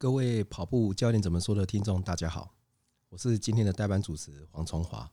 [0.00, 2.54] 各位跑步教练怎么说的听众，大家好，
[3.08, 5.10] 我是今天的代班主持黄崇华。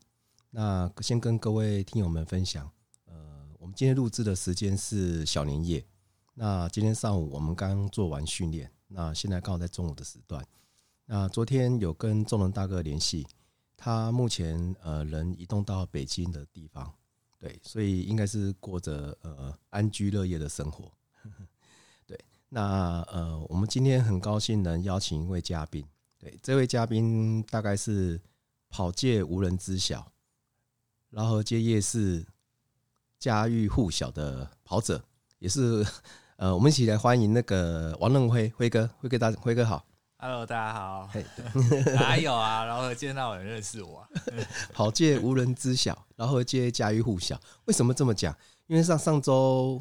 [0.52, 2.70] 那先跟各位听友们分享，
[3.06, 5.84] 呃，我们今天录制的时间是小年夜。
[6.36, 10.46] 那今天上午我们刚做完训练，那现在刚好在中午的时段。
[11.06, 13.26] 那昨天有跟仲伦大哥联系，
[13.76, 16.94] 他目前呃人移动到北京的地方，
[17.40, 20.92] 对，所以应该是过着呃安居乐业的生活。
[22.50, 25.86] 那呃，我们今天很高兴能邀请一位嘉宾，
[26.20, 28.22] 对，这位嘉宾大概是
[28.70, 30.12] 跑界无人知晓，
[31.10, 32.26] 然后街夜市
[33.20, 35.04] 家喻户晓的跑者，
[35.40, 35.86] 也是
[36.38, 39.86] 呃，我们一起来欢迎那个王任辉辉哥，辉哥大辉哥好
[40.18, 41.26] ，Hello，大家好，嘿，
[41.96, 44.10] 哪有啊，饶河街哪有人认识我啊？
[44.72, 48.36] 跑界无人知晓，然后街家喻户晓，为什么这么讲？
[48.68, 49.80] 因为上上周，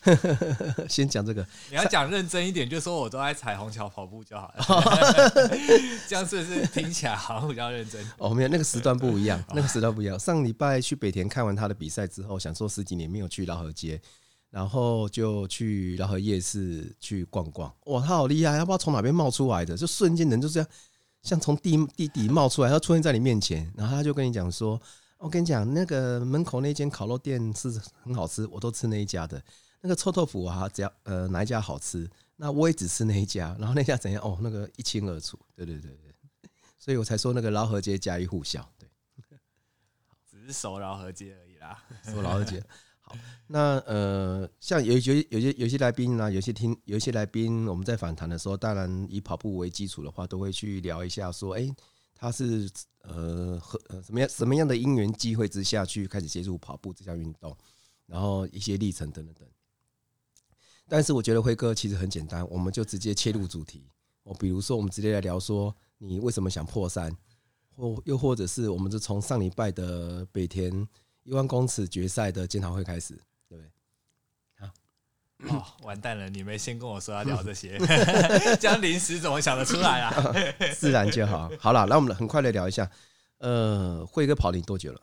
[0.86, 1.46] 先讲这个。
[1.70, 5.30] 你要讲认真一点，就说我都在彩虹桥跑步就好了。
[6.06, 8.04] 这样是不是听起来好像比较认真？
[8.18, 10.18] 哦，没有，那个时段不一样，那个时段不一样。
[10.18, 13.98] 上礼拜去北田看完他的比赛之后，想说十几年没有去饶河街，
[14.50, 17.74] 然后就去饶河夜市去逛逛。
[17.86, 20.68] 哇，他好厉害，他不知道从哪边冒出来的，就瞬间人就这样，
[21.22, 24.78] 像从地地底冒出来，他出现在你面前，然后他就跟你讲说。
[25.18, 29.42] 我跟你讲，那个门口那间烤肉店是很好吃，我都吃那一家的。
[29.80, 33.56] 那个臭豆腐啊，只要呃哪一家好吃，那我也只吃那一家。
[33.58, 34.22] 然后那家怎样？
[34.22, 35.38] 哦，那个一清二楚。
[35.54, 36.14] 对对对对，
[36.78, 38.68] 所以我才说那个饶河街家喻户晓。
[38.78, 38.88] 对，
[40.30, 41.82] 只是熟饶河街而已啦。
[42.04, 42.62] 熟饶河街。
[43.00, 51.74] 好，那呃，像有有些有些有些来宾呢，有些听有些来宾，我们在访谈的时候，当然以跑步为基础的话，都会去聊一下说，哎。
[52.16, 52.68] 他是
[53.02, 57.56] 呃和呃什么样什么样的因缘机会之下去开始接触跑步这项运动，
[58.06, 59.46] 然后一些历程等等等。
[60.88, 63.90] 但是我觉得辉哥其实很简单，我们就直接切入主题。
[64.22, 67.16] 我比如说，我们直接来聊说你为什么想破三，
[67.76, 70.88] 或又或者是我们就从上礼拜的北田
[71.22, 73.20] 一万公尺决赛的检讨会开始。
[75.48, 76.28] 哦，完蛋了！
[76.28, 77.78] 你没先跟我说要聊这些，
[78.58, 80.12] 这样临时怎么想得出来啊？
[80.74, 81.50] 自然就好。
[81.58, 82.90] 好了，那我们很快的聊一下。
[83.38, 85.00] 呃，辉哥跑你多久了？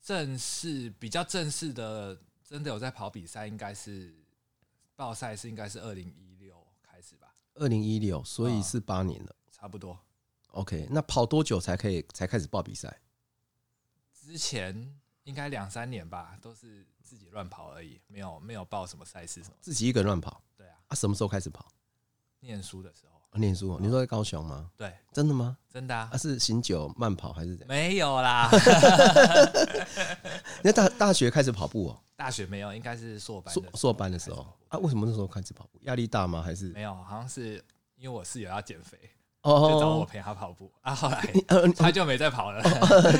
[0.00, 4.14] 正式比较正式的，真的有在跑比赛，应该是
[4.96, 7.34] 报赛是应该是二零一六开始吧？
[7.54, 9.98] 二零一六，所以是八年了，哦，差不多。
[10.48, 13.00] OK，那跑多久才可以才开始报比赛？
[14.12, 14.94] 之前
[15.24, 16.86] 应该两三年吧，都是。
[17.12, 19.56] 自己乱跑而已，没有没有报什么赛事什么。
[19.60, 20.42] 自己一个人乱跑。
[20.56, 20.76] 对啊。
[20.88, 21.70] 啊，什么时候开始跑？
[22.40, 23.18] 念书的时候。
[23.28, 23.78] 啊、念书？
[23.78, 24.70] 你说在高雄吗？
[24.78, 24.90] 对。
[25.12, 25.58] 真的吗？
[25.68, 26.08] 真的啊。
[26.10, 27.68] 啊，是醒酒慢跑还是怎样？
[27.68, 28.48] 没有啦。
[30.64, 32.02] 你大大学开始跑步哦、喔？
[32.16, 33.52] 大学没有，应该是硕班。
[33.52, 34.78] 硕硕班的时候啊？
[34.78, 35.78] 为什么那时候开始跑步？
[35.82, 36.40] 压力大吗？
[36.40, 36.70] 还是？
[36.70, 37.62] 没有，好像是
[37.96, 38.98] 因为我室友要减肥。
[39.42, 40.72] 哦，就找我陪他跑步。
[40.82, 41.22] 啊，后来
[41.76, 42.62] 他就没再跑了。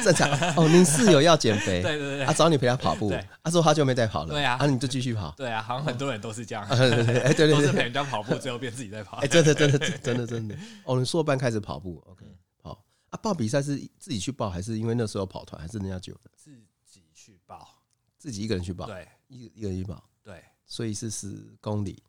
[0.02, 0.30] 正常。
[0.56, 3.12] 哦，您室友要减肥，对对对，他，找你陪他跑步，
[3.42, 12.24] 他说他就没再跑了，对啊，啊，你就继续跑，对啊，好像很多人都是这样，对对对，哎，对对，都是陪人家跑步，最后变自己在跑，哎，真的真的真的真的，哦，你硕班开始跑步，OK，
[12.62, 16.30] 好啊，报比赛是自己去报，还是因为那时候跑团，还是人家揪的？
[16.36, 16.52] 自
[16.86, 17.68] 己去报，
[18.16, 22.02] 自己一个人去报，对，一一个人去报，对，所以是十公里，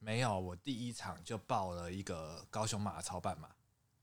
[0.00, 3.48] 没有，我第一场就报了一个高雄马超半马。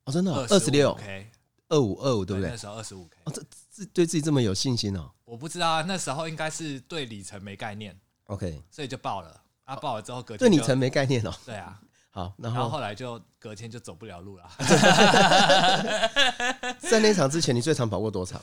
[0.06, 1.30] 哦，真的二十六 K，
[1.70, 2.52] 二五二五，对不对？
[2.52, 5.12] 那时候二十五 K，哦，这自对自己这么有信心哦？
[5.26, 11.34] 我不知道啊，那时候应该是对里程没概念，OK，所以就报了啊，报了之后隔天对里程没概念哦？
[11.46, 11.82] 对啊，
[12.12, 14.50] 好，然后后来就隔天就走不了路了。
[16.80, 18.42] 在那场之前，你最长跑过多长？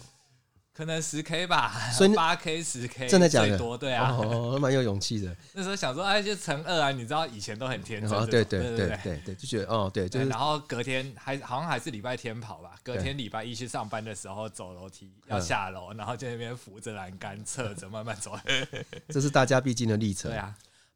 [0.76, 3.56] 可能十 K 吧，所以 八 K 十 K 真的假的？
[3.56, 5.34] 多对啊，哦，蛮有勇气的。
[5.54, 18.36] 那时候想说，哎，就乘二啊，你知道以前都很天真，对对对对对，就觉得哦，对，然后隔天还好像还是礼拜天跑吧，隔天礼拜一去上班的时候走楼梯要下楼，然后在那边扶着栏杆侧着慢慢走，
[19.08, 20.28] 这是大家必经的历程。
[20.32, 20.52] 对啊，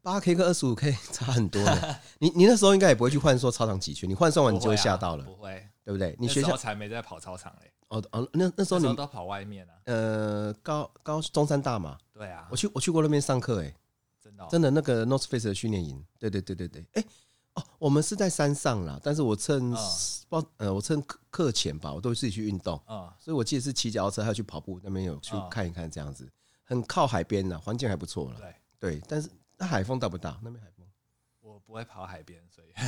[0.08, 2.00] 八 K 跟二十五 K 差很多的。
[2.18, 6.16] 你你那时候应该也不会去换说操场几圈，你换算完你就会吓到了，不会，对不对？
[6.18, 7.70] 你学校才没在跑操场嘞。
[7.88, 9.72] 哦哦，那那时候你都跑外面啊？
[9.84, 11.98] 呃，高高中山大嘛。
[12.14, 13.74] 对啊，我去我去过那边上课，哎，
[14.22, 16.02] 真的真的那个 North Face 的训练营。
[16.18, 17.04] 对对对对对，哎
[17.52, 19.74] 哦，我们是在山上啦，但是我趁
[20.30, 26.26] 报呃我趁课课前吧，我都会自己去运动啊，所以我记得是骑脚踏车还有去跑步，那边有去看一看这样子，
[26.64, 28.40] 很靠海边呐，环境还不错了。
[28.40, 29.28] 对对，但是
[29.58, 30.38] 那海风大不大？
[30.42, 30.86] 那边海风？
[31.40, 32.72] 我不会跑海边，所以。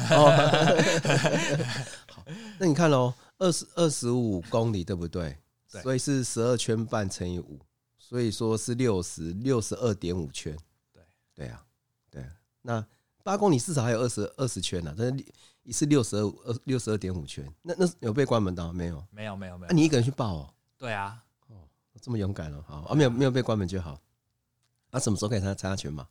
[2.09, 2.25] 好，
[2.59, 3.13] 那你看喽。
[3.39, 5.35] 二十二十五公里对不对？
[5.73, 7.59] 对，所以是十二圈半乘以五，
[7.97, 10.55] 所以说是六十六十二点五圈。
[10.93, 11.03] 对，
[11.35, 11.65] 对啊，
[12.11, 12.23] 对。
[12.61, 12.87] 那
[13.23, 15.25] 八公里至少还有二十二十圈呢，但是
[15.63, 19.03] 一次六十二二六十二点五圈，那那有被关门到没有？
[19.11, 19.69] 没有没有没有。
[19.71, 20.55] 那你一个人去报哦？
[20.77, 21.57] 对啊，哦，
[22.03, 23.99] 这么勇敢了，好啊，没有没有被关门就好。
[24.91, 26.07] 那什么时候可以参加参加全马？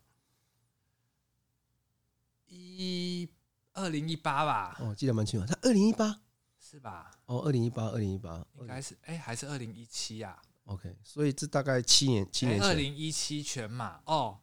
[2.79, 3.29] 一
[3.73, 4.77] 二零一八吧。
[4.79, 5.45] 哦，记得蛮清楚。
[5.45, 6.21] 他二零一八
[6.57, 7.11] 是吧？
[7.25, 14.39] 哦，二零一八，二零一八，应该是哎，还是二零一七呀？OK，所以这大概七年七年前，二零一七全马哦。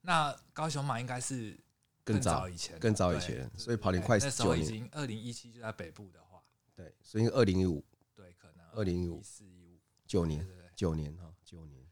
[0.00, 1.56] 那高雄马应该是
[2.02, 4.18] 更早以前，更早以前，所以跑得快。
[4.18, 6.42] 那时候已经二零一七就在北部的话，
[6.74, 7.84] 对，所以二零一五，
[8.16, 10.44] 对，可能二零一五一四一五九年，
[10.74, 11.86] 九年哈，九年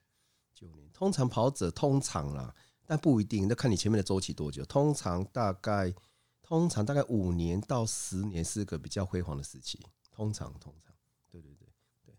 [0.52, 0.90] 九年。
[0.92, 2.52] 通常跑者通常啦，
[2.88, 4.64] 但不一定，那看你前面的周期多久。
[4.64, 5.92] 通常大概，
[6.40, 9.78] 通常大概五年到十年是个比较辉煌的时期。
[10.10, 10.94] 通常，通常，
[11.30, 11.68] 对对对
[12.06, 12.14] 对。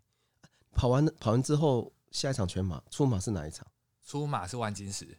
[0.72, 3.66] 跑完跑完之后，下一场全马出马是哪一场？
[4.06, 5.18] 出马是万金石。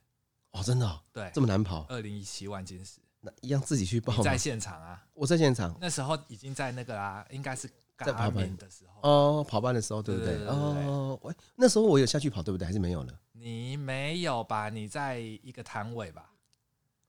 [0.52, 1.86] 哦，真的、哦，对，这么难跑。
[1.90, 4.24] 二零一七万金石，那一样自己去报。
[4.24, 10.48] 在现场啊，我在现场，那时候已经在那个啊，应该是在跑班的时候哦，跑班的时候，对不对？
[10.48, 12.66] 哦，喂，那时候我有下去跑，对不对？
[12.66, 13.20] 还是没有了？
[13.42, 14.70] 你没有吧？
[14.70, 16.30] 你在一个摊位吧？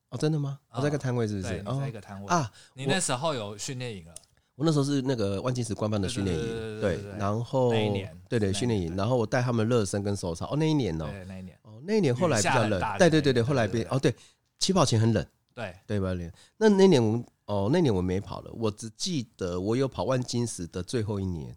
[0.09, 0.59] 哦，真的吗？
[0.71, 1.61] 我在一个摊位，是不是？
[1.61, 2.51] 你在一个摊位啊？
[2.73, 4.15] 你那时候有训练营了？
[4.55, 10.47] 我那时候是那个万金石官方的训练营，对，然后那一年，对对，训练营，然后我带他们热身跟手操。
[10.47, 11.81] 哦，那一年哦，那一年哦。
[11.85, 14.15] 那一年后来比较冷，对对对对，后来变哦对，
[14.57, 16.13] 起跑前很冷，对对吧？
[16.57, 21.55] 那那年我哦那年我没跑了，我只记得我有跑万金石的最后一年，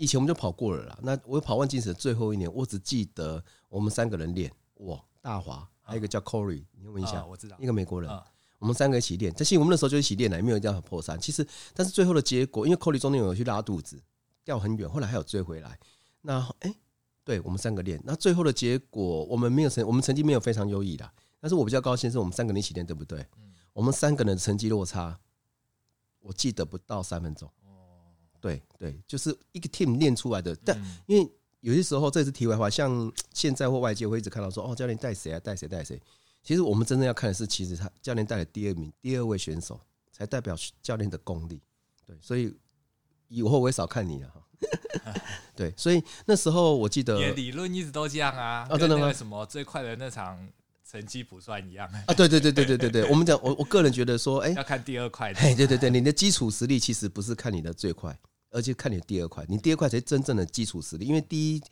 [0.00, 0.98] 以前我们就跑过了啦。
[1.02, 8.10] 那我跑万金石的最后一年，我只记得我们三个人练，我大华还有一个叫 Corey，你问一下，我知道，一个美国人，
[8.58, 9.32] 我们三个一起练。
[9.36, 11.20] 但其实我们那时候就一起练了，也没有一定要破三。
[11.20, 14.02] 其实但是最后的结果，因为 Corey 中间有去拉肚子，
[14.42, 15.78] 掉很远，后来还有追回来。
[16.22, 16.74] 那哎。
[17.22, 21.08] 对，我们三个练，那最后的结果我们没有成，我们成绩没有非常优异的，
[21.38, 23.24] 但是我比较高兴是我们三个人一起练，对不对？
[23.72, 25.16] 我们三个人的成绩落差，
[26.20, 27.48] 我记得不到三分钟。
[28.40, 30.56] 对对，就是一个 team 练出来的。
[30.64, 30.76] 但
[31.06, 35.40] 因为有些时候这是题外话，像现在或外界会一直看到说，哦，教练带谁啊？
[35.40, 35.68] 带谁？
[35.68, 36.00] 带谁？
[36.42, 39.78] 其实我们真正要看的是，其实他教练带了第二名，第二位选手
[40.10, 41.60] 才代表教练的功力。
[42.06, 42.56] 对，所以
[43.28, 44.42] 以后我会少看你了哈。
[45.54, 49.12] 对，所以那时候我记得，你的理论一直都这样啊，啊，真的吗？
[49.12, 50.48] 什么最快的那场
[50.90, 52.14] 成绩不算一样啊？
[52.14, 55.32] 对对对对对对对，我们讲我我个人觉得说，哎，要看第二块。
[55.34, 58.18] 哎，对对对，你的基础实力其实不是看你的最快，
[58.50, 61.06] 而且看你的第二块，你第二块才是真正的基础实力。
[61.06, 61.62] 因为第一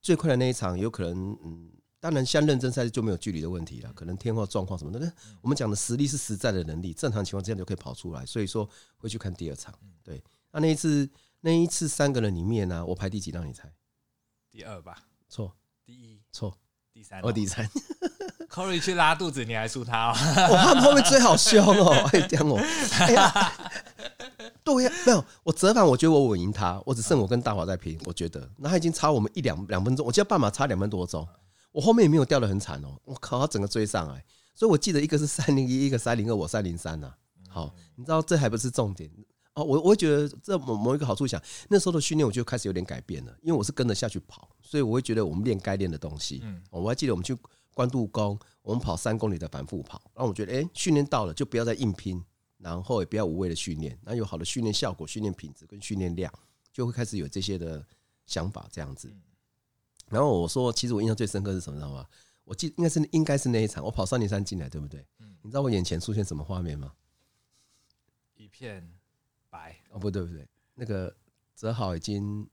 [0.00, 1.70] 最快的那一场有可能，嗯，
[2.00, 5.12] 当然像认真赛就没有距离的问题了，可能天候状况什么的。
[5.40, 8.24] 我们讲的实力是实在的能力，正常情况之下就可以跑出来。
[8.24, 9.72] 所以说会去看第二场。
[10.02, 11.08] 对，那那一次。
[11.44, 13.32] 那一次三个人里面呢、啊，我排第几？
[13.32, 13.68] 让你猜，
[14.48, 15.02] 第二吧？
[15.28, 15.52] 错，
[15.84, 16.56] 第一错，
[17.02, 17.68] 第三，我第三。
[18.48, 20.14] Corey 去拉肚子，你还输他哦？
[20.52, 22.56] 我他们后面追好凶哦， 哎讲我，
[23.00, 23.52] 哎呀，
[24.62, 31.26] 对呀，没有，我折返，我觉得我稳赢他，我只剩我跟大华在拼，我觉得，那他已经差我们一两两分钟，我记得半马差两分多钟，
[31.72, 37.12] 我后面也没有掉的很惨哦，我靠，他整个追上来，所以我记得一个是三零一，一个三零二，我三零三呐。
[37.48, 39.10] 好，你知道这还不是重点。
[39.54, 46.40] 哦，我我会觉得这某某一个好处，想那时候的训练我就开始有点改变了，因为我是跟着下去跑，所以我会觉得我们练该练的东西。
[46.42, 47.36] 嗯，我还记得我们去
[47.74, 52.24] 关渡宫，我们跑三公里的反复跑，然后我觉得，哎，训练到了就不要再硬拼，
[52.56, 56.32] 然后也不要无谓的训练，那有好的训练效果、训练品质跟训练量，
[56.72, 57.84] 就会开始有这些的
[58.24, 59.12] 想法这样子。
[60.08, 62.06] 然后我说，其实我印象最深刻是什么，知道吗？
[62.44, 65.06] 我记得应该是应该是那一场，我跑三零三进来，对不对？
[65.20, 66.92] 嗯，你知道我眼前出现什么画面吗？
[68.34, 68.90] 一片。
[69.52, 71.14] 白哦，不对不对，那个
[71.54, 72.48] 泽豪已经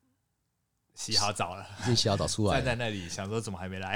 [0.93, 3.95] 洗好澡了，已经洗好澡出来， 站在那里想说怎么还没来？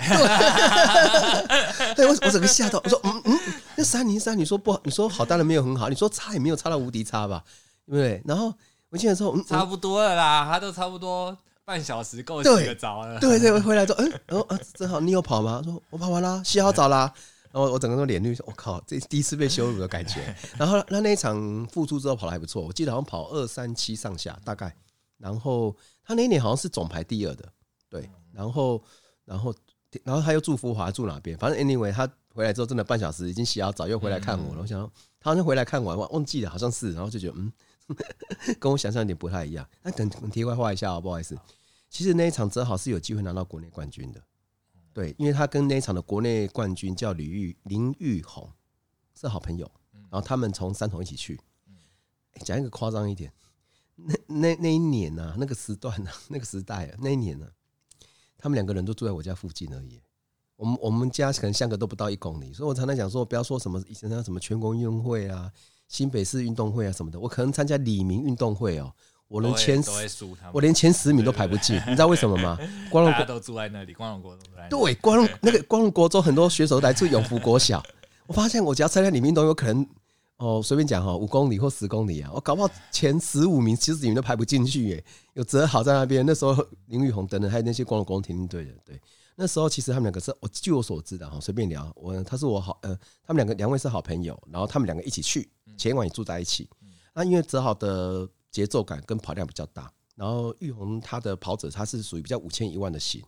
[1.95, 3.39] 对，我 我整个吓到，我说嗯嗯，
[3.75, 7.43] 那三零三，你说不好，你说好，当然没有很好，你说差也没有差到无敌差吧，
[7.85, 8.23] 对不对？
[8.25, 8.53] 然后
[8.87, 15.61] 我记得说嗯，差不多了啦，他都差不多半小时够洗个澡了，对对，我回来说嗯，然后啊，泽豪你有跑吗？
[15.65, 17.13] 说我跑完啦，洗好澡啦。
[17.53, 20.35] 然后我整个都脸绿，我靠，这第一次被羞辱的感觉。
[20.57, 24.75] 然后他那一场复出之后跑的还不错，我记得好像跑二三七上下大概。
[25.19, 27.47] 然后他那一年好像是总排第二的，
[27.87, 28.09] 对。
[28.31, 28.83] 然后
[29.23, 29.53] 然后
[30.03, 31.37] 然后他又住福华住哪边？
[31.37, 34.61] 反正 anyway 他回来之后真的半小时已经洗好澡又回来看我了。
[34.61, 34.79] 我想
[35.19, 36.91] 他好像回来看我忘忘记了，好像是。
[36.93, 37.53] 然后就觉得嗯，
[38.59, 39.63] 跟我想象有点不太一样。
[39.83, 41.37] 那等题外话一下啊，不好意思。
[41.87, 44.19] 其实那一场正好是有机会拿到国内冠军的。
[44.93, 48.49] 对，因为他跟那一场的国内冠军叫李玉林玉红
[49.19, 51.39] 是好朋友，然后他们从三重一起去。
[52.43, 53.31] 讲一个夸张一点，
[53.95, 57.51] 那那那一年呢、啊，那个时段呢、啊，那个时代啊，那一年呢、啊，
[58.37, 60.01] 他们两个人都住在我家附近而已。
[60.55, 65.51] 我们我们家可能相隔都不到一公里，所以我常常讲说，不要说什么以前那什么全国运动会啊、
[65.87, 68.95] 新北市运动会啊什么的，我可能参加里民运动会哦、喔，
[69.27, 69.83] 我连前
[70.51, 72.57] 我连前十名都排不进，你知道为什么吗？
[72.89, 77.83] 光荣国都住在那里，光荣国中对，光荣那个光荣国中很多选手来自永福国小，
[78.27, 79.87] 我发现我只要参加里面都，有可能。
[80.37, 85.05] 哦，随便讲哈，五公里或十公里啊，我搞不好前十五名、其实你们都排不进去耶。
[85.35, 86.53] 有泽豪在那边，那时候
[86.87, 88.99] 林玉红等等，还有那些光荣国中田径队的，对，
[89.35, 96.67] 那时候其实他们两个是，我据我所知的哈，随便聊，我他是我好，呃，他们两个两位是好朋友，然后他们两个一起去，前一晚也住在一起。
[97.13, 103.21] 那因为泽豪的节奏感跟跑量比较大，然后玉红他的跑者他是属于比较五千一万的型，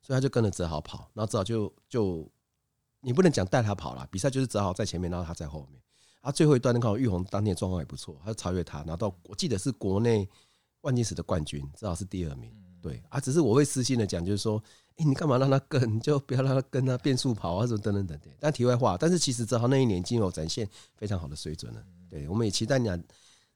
[0.00, 2.26] 所以他就跟着泽豪跑，然后泽豪就就
[3.00, 5.82] 你不能讲带他跑了，比赛就是泽豪在前面，然后他在后面。
[6.20, 10.28] 啊，最后一段那个玉红当天状况也不错，他就超越他，拿到我记得是国内
[10.80, 12.52] 万金石的冠军，至少是第二名。
[12.80, 14.62] 对啊，只是我会私信的讲，就是说，
[14.96, 15.96] 哎，你干嘛让他跟？
[15.96, 18.32] 你就不要让他跟他变速跑啊，什么等等等等。
[18.38, 21.84] 但题外话，但是其实泽豪那一年经有展现非常好的水准了。
[22.08, 22.88] 对，我们也期待你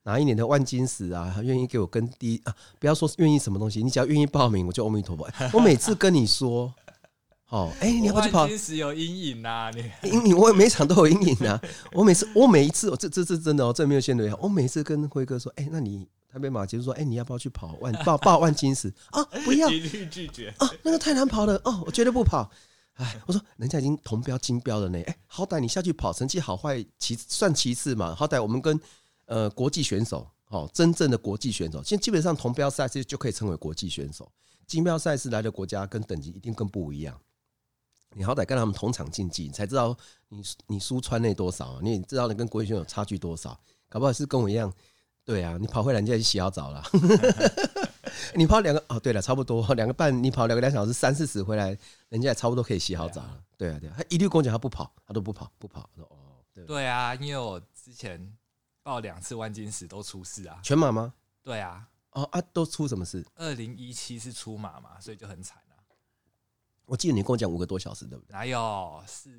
[0.04, 5.28] 哪一年的万金石啊，愿意给我跟第一啊，不要说愿意什么东西，你只要愿意报名，我就阿弥陀佛。
[5.52, 6.72] 我每次跟你说。
[7.48, 8.48] 哦，哎、欸，你要不要去跑？
[8.48, 11.60] 金石有阴影呐，你 阴影，我每场都有阴影啊。
[11.92, 14.24] 我每次，我每一次，这这这真的哦，这没有限度。
[14.40, 19.22] 我每次跟辉哥说，哎、欸，那你台北马杰说，哎、欸，你要不要去跑万报报万金石啊？
[19.44, 22.50] 不要， 一律拒绝啊，那个太难跑了哦，我绝对不跑。
[22.94, 28.14] 哎，我说人家已经铜标金标了呢，哎、欸，好歹你下去跑，成绩好坏其算其次嘛。
[28.14, 28.80] 好歹我们跟
[29.26, 34.30] 呃国际选手，哦，真正的国际选手，现在基本上同标赛事就可以称为国际选手，
[34.66, 37.18] 金标赛事来的国家跟等级一定更不一样。
[38.14, 39.96] 你好歹跟他们同场竞技，你才知道
[40.28, 43.58] 你你输川内多少，你也知道你跟国际选手差距多少。
[43.88, 44.72] 搞不好是跟我一样，
[45.24, 46.82] 对啊，你跑回来人家就洗好澡了。
[48.36, 51.76] 你跑两个哦，对了，差不多两个半，你跑两个两小时三四十回来，
[52.10, 53.40] 人家也差不多可以洗好澡了。
[53.56, 55.88] 对啊，对啊，他一律跟我讲他不跑，他都不跑，不跑。
[55.96, 56.06] 哦，
[56.52, 58.20] 对，对啊，因为我之前
[58.82, 60.60] 报两次万金石都出事啊。
[60.62, 61.14] 全马吗？
[61.42, 61.88] 对啊。
[62.10, 63.24] 哦啊，都出什么事？
[63.36, 65.58] 二零一七是出马嘛，所以就很惨。
[66.84, 68.32] 我记得你跟我讲五个多小时，对不对？
[68.32, 69.30] 哪有四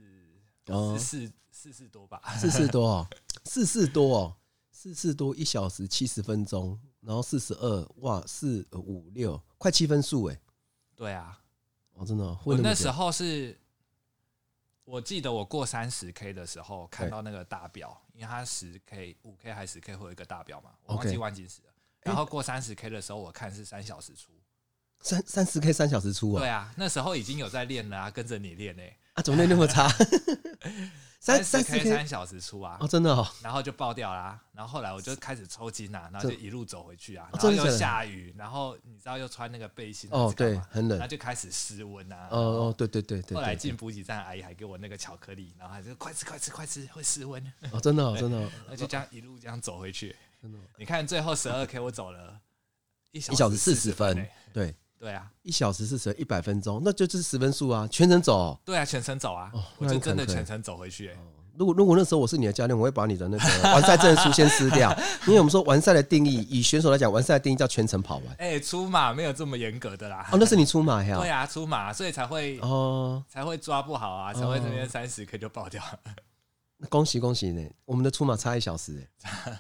[0.66, 2.20] 四四四四多吧？
[2.40, 3.08] 四四多哦，
[3.46, 4.36] 四四多哦，
[4.72, 10.42] 四四多一小时七十分钟，然后四十二哇，四五六快七分数哎。
[10.96, 11.38] 对啊，
[11.94, 13.56] 哦，真的，我那时候是，
[14.86, 21.74] 我记得我过三十 K 的时候看到那个大表，因为它十 K、五 K 还是十 K 会有一个大表嘛，我忘记万金石了。
[22.02, 24.32] 然后过三十 K 的时候，我看是三小时出。
[25.00, 26.40] 三三十 K 三小时出啊？
[26.40, 28.84] 对啊，那时候已经有在练了啊，跟着你练呢。
[29.14, 29.88] 啊，怎么练那么差？
[31.24, 32.78] 三十 K 三小时出啊？
[32.82, 33.26] 哦，真的哦。
[33.42, 42.28] 然后就爆掉啦，然后后来我就开始抽筋啊，然后就一路走回去啊，然后又下雨，然后你知道又穿那个背心哦，对，很冷，然后就开始失温啊。
[42.30, 43.38] 哦哦，对对对对。
[43.38, 47.42] 后来进补给站，阿姨还给我那个巧克力，然后还是快吃快吃快吃，会失温。
[47.72, 48.42] 哦，真的哦真的。
[48.42, 50.60] 然后就这样一路这样走回去，真的。
[50.78, 52.38] 你看最后十二 K 我走了
[53.12, 54.76] 一小时四十分，对。
[55.04, 58.60] 对啊，一小时是十一百分钟，那就就是十分数啊，全程走、喔。
[58.64, 61.18] 对啊，全程走啊，哦、我就真的全程走回去、欸。
[61.58, 63.44] 如果如果那时候我是你的教练，我会把你的那个
[63.74, 68.28] 完赛证书先撕掉， 因为我们说完赛的定义，以选手来讲，完赛的定义叫全程跑完。
[68.38, 70.26] 哎、欸，出马没有这么严格的啦。
[70.32, 71.20] 哦，那是你出马 呀？
[71.20, 75.84] 对啊，出马，所以才会哦，才会抓不好啊，才会这边三十 K 就爆掉。
[76.78, 79.60] 那恭喜恭喜呢，我们的出马差一小时哎，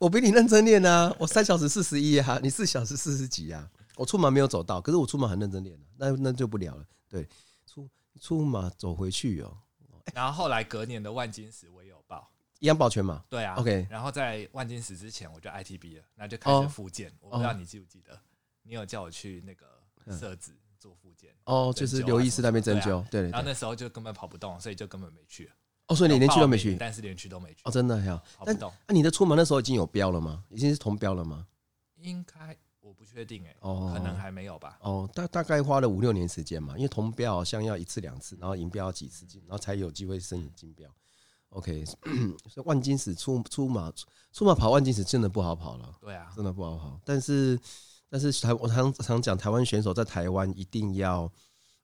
[0.00, 3.64] 我比你认真练啊，我三小时四十一啊，你四小时四十几啊。
[3.96, 6.84] 我出马没有走到，可是我出马很认真练，那那就不聊了。
[7.08, 7.26] 对，
[7.66, 7.88] 出
[8.20, 9.56] 出马走回去哦。
[10.14, 13.24] 然后后来隔年的万金石我也有报，一样报全马。
[13.28, 13.86] 对啊，OK。
[13.90, 17.12] 然后在万金石之前我就 ITB 了，那就开始复健。
[17.20, 18.16] 我不知道你记不记得，
[18.62, 19.66] 你有叫我去那个
[20.16, 21.34] 设置做复健。
[21.44, 23.04] 哦，就是刘医师那边针灸。
[23.08, 23.22] 对。
[23.30, 25.50] 然后那时候就根本跑不动，所以就根本没去。
[25.88, 27.62] 哦，所以你连去都没去，但是连去都没去。
[27.64, 28.22] 哦，真的呀。
[28.36, 28.72] 跑不动。
[28.86, 30.44] 那你的出门那时候已经有标了吗？
[30.50, 31.46] 已经是同标了吗？
[31.96, 32.56] 应该。
[33.04, 34.78] 确定哎，哦，可能还没有吧。
[34.82, 40.90] 哦，大大概花了五六年时间嘛，因为铜标好像要一次两次，然后银标要几次金，然后才有机会申请金标。
[41.50, 41.84] OK，
[42.50, 43.90] 所以万金石出出马
[44.32, 45.94] 出马跑万金石真的不好跑了。
[46.00, 47.00] 对啊，真的不好跑。
[47.04, 47.58] 但是
[48.10, 51.32] 但是台我常常讲，台湾选手在台湾一定要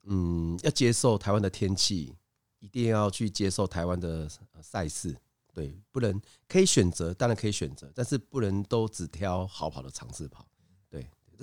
[0.02, 2.14] 嗯要接受台湾的天气，
[2.58, 4.28] 一定要去接受台湾的
[4.60, 5.16] 赛事。
[5.54, 10.46] 对，不能可以选择，当然可以选择，但是不能都只挑好跑的场次跑。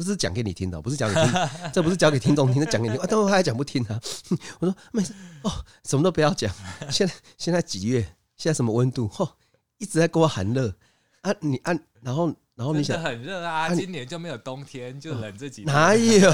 [0.03, 1.33] 这是讲给你听的，不是讲给听，
[1.73, 3.03] 这不是讲给听众听，是讲给你听。
[3.03, 3.99] 啊，等会他还讲不听啊！
[4.59, 5.13] 我说没事
[5.43, 5.51] 哦，
[5.85, 6.53] 什么都不要讲。
[6.89, 8.01] 现在现在几月？
[8.37, 9.11] 现在什么温度？
[9.17, 9.29] 哦，
[9.77, 10.73] 一直在给我喊热
[11.21, 11.33] 啊！
[11.41, 13.73] 你按、啊，然后然后你想很热啊！
[13.75, 15.71] 今年就没有冬天，就冷这几天。
[15.75, 16.31] 哪有？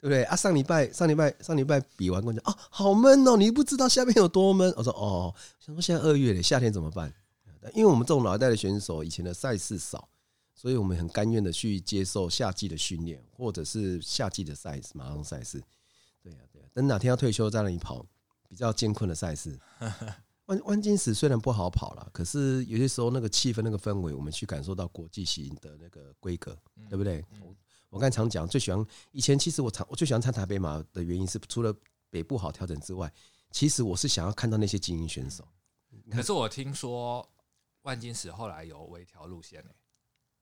[0.00, 0.34] 对不对啊？
[0.34, 4.72] 上礼拜上礼拜上礼拜比完，跟我讲啊，好闷哦，你不知道下面有多闷。
[4.76, 7.12] 我说哦，想说现在二月了，夏天怎么办？
[7.72, 10.06] 因为我们这种老一代的选手，以前的赛事少，
[10.64, 15.62] 所以我们很甘愿的去接受夏季的训练，或者是夏季的赛事，马拉松赛事。
[16.22, 18.02] 对呀、啊，对呀、啊，等哪天要退休，再让你跑
[18.48, 19.60] 比较艰困的赛事。
[20.46, 26.56] 万万金石虽然不好跑了，可是有些时候那个气氛、那个氛围，我们去感受到国际型的那个规格，
[26.88, 27.22] 对不对？
[27.90, 31.76] 我刚才常讲，最喜欢以前，其实我常我最喜欢参台北马的原因是，除了
[32.08, 33.12] 北部好调整之外，
[33.50, 35.46] 其实我是想要看到那些精英选手。
[36.10, 37.28] 可是我听说
[37.82, 39.70] 万金石后来有微调路线呢，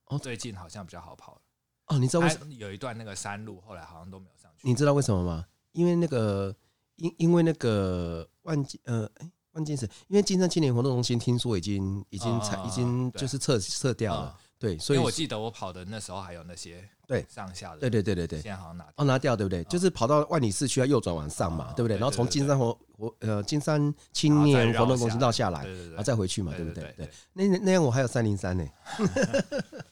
[0.07, 1.41] 哦，最近好像比较好跑了。
[1.87, 4.69] 哦，你知道为什么有一段那个山路后来好像都没有上去？
[4.69, 5.45] 你知道为什么吗？
[5.73, 6.55] 因为那个
[6.97, 14.37] 因因为那个万金呃哎万金石，因为金山青年活动中心听说已经已经才已经就是撤撤掉了。
[14.59, 19.65] 对，所以我记得我跑的那时候还有那些对上下的，对对对对对，现在好像拿哦拿掉，对不对？
[19.65, 21.97] 就是跑到万里市区要右转往上嘛，对不对？
[21.97, 26.95] 然后从金山活活呃金山青年活动中心绕下来，然后再回去嘛，对不对？
[26.97, 28.65] 对，那那样我还有三零三呢。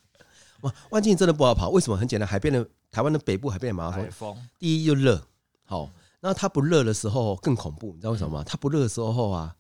[0.63, 1.97] 哇，万金真的不好跑，为什么？
[1.97, 5.21] 很简单，海边的台湾的北部海边的马拉松，第一又热，
[5.65, 5.91] 好，
[6.21, 8.45] 然后它不热的时候更恐怖，你知道为什么吗？
[8.45, 9.57] 它不热的时候啊，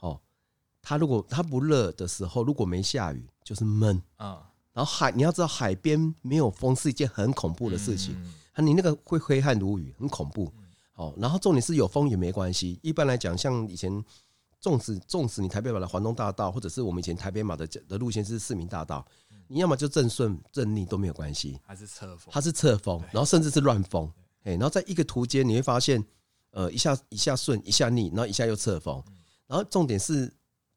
[0.00, 0.20] 哦，
[0.82, 4.38] 它如果它不热的时候，如果没下雨，就是闷，嗯。
[4.72, 8.16] 然后海，你要知道海边没有风是一件很恐怖的事情，
[8.56, 10.50] 你那个会挥汗如雨，很恐怖。
[10.94, 12.78] 哦，然后重点是有风也没关系。
[12.80, 13.92] 一般来讲，像以前
[14.60, 19.04] 纵使纵使你台北马的环东大道，或者是我们以前台北马的的路线是市民大道，
[19.52, 24.08] 你要么就正顺正逆都没有关系，还是侧风，它是侧风，然后甚至是乱风。
[24.44, 26.02] 哎，然后在一个途间你会发现，
[26.52, 29.02] 呃，一下一下顺，一下逆，然后一下又侧风，
[29.46, 30.32] 然后重点是。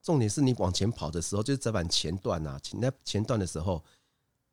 [0.06, 3.82] 重点是你往前跑的时候，就是折返前段呐，前那前段的时候，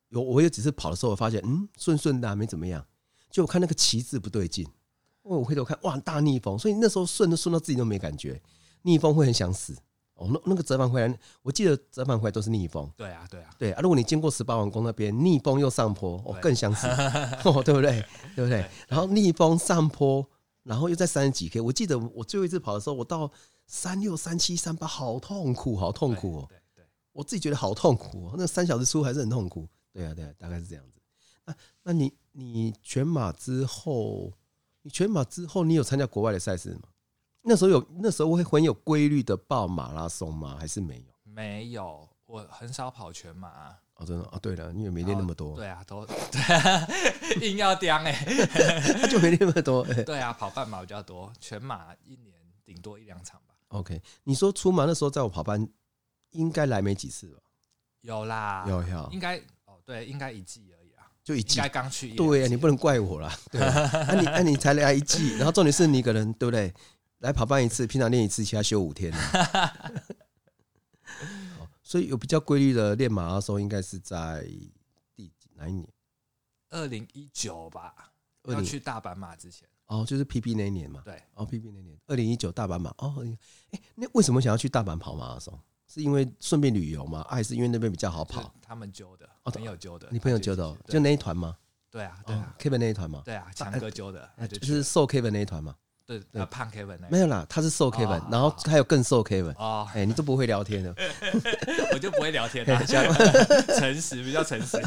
[0.07, 2.81] 有我有几次跑的时候，我发现嗯顺顺的、啊、没怎么样，
[3.29, 4.65] 就我看那个旗帜不对劲，
[5.23, 8.41] 我回头看哇大逆风，所以那时候顺都顺到自己都没感觉，
[8.83, 9.75] 逆风会很想死
[10.21, 10.29] 哦。
[10.33, 12.89] 那那个折返回来，我记得折返回来都是逆风。
[12.95, 16.87] 对啊对啊对啊，如果你经过十八王宫那边逆风又上坡，哦更想死
[17.43, 18.05] 哦，对不对？
[18.35, 18.65] 对不对？
[18.87, 20.25] 然后逆风上坡，
[20.63, 23.31] 然后又在三十几 K，我记得我最后一次跑的时候，我到。
[23.67, 26.45] 三六三七三八，好痛苦，好痛苦哦！
[26.49, 28.33] 对对，我自己觉得好痛苦哦。
[28.37, 29.65] 那三小时出还是很痛苦。
[29.93, 30.99] 对啊，对啊，大概是这样子。
[31.45, 34.33] 那那你你全马之后，
[34.81, 36.81] 你全马之后，你有参加国外的赛事吗？
[37.43, 40.57] 那时候有，那时候会很有规律的报马拉松吗？
[40.59, 41.13] 还是没有？
[41.23, 43.49] 没有，我很少跑全马。
[43.95, 45.55] 哦，真的哦，对了，你也没练那么多。
[45.55, 46.87] 对啊，都 对啊，
[47.41, 48.11] 硬要叼哎，
[49.01, 49.83] 他就没练那么多。
[49.83, 53.55] 对啊，跑半马比较多，全马一年顶多一两场吧。
[53.69, 55.67] OK，你说出马那时候在我跑班，
[56.31, 57.39] 应该来没几次吧？
[58.01, 62.13] 有啦，有有，应该哦，对，应该一季而已啊，就一季，应该刚去。
[62.15, 63.31] 对啊，你不能怪我啦。
[63.51, 66.73] 对，那你那你才来一季，然后重点是你一个人，对不对？
[67.21, 69.11] 来跑半一次，平常练一次，其他休五天。
[71.83, 74.47] 所以有比较规律的练马拉松，应该是在
[75.15, 75.87] 第哪一年？
[76.69, 78.13] 二零一九吧，
[78.45, 79.67] 要去大阪马之前。
[79.87, 81.01] 哦，就是 PB 那一年嘛。
[81.03, 82.89] 对，哦，PB 那年，二零一九大阪马。
[82.99, 83.23] 哦，
[83.71, 85.59] 哎，那为什么想要去大阪跑马拉松？
[85.87, 87.25] 是因为顺便旅游吗？
[87.29, 88.53] 还是因为那边比较好跑？
[88.61, 90.07] 他们揪的，哦朋友揪的。
[90.11, 91.57] 你朋友揪的，就那一团吗？
[91.91, 93.21] 对啊，对啊，Kevin 那一团吗？
[93.25, 95.75] 对啊，强哥揪的，就是瘦 Kevin 那一团吗？
[96.19, 99.53] 对对，胖 Kevin 没有啦，他是瘦 Kevin，然后还有更瘦 Kevin。
[99.57, 100.93] 哦，哎，你都不会聊天的，
[101.93, 102.77] 我就不会聊天 的，
[103.79, 104.77] 诚实，比较诚实。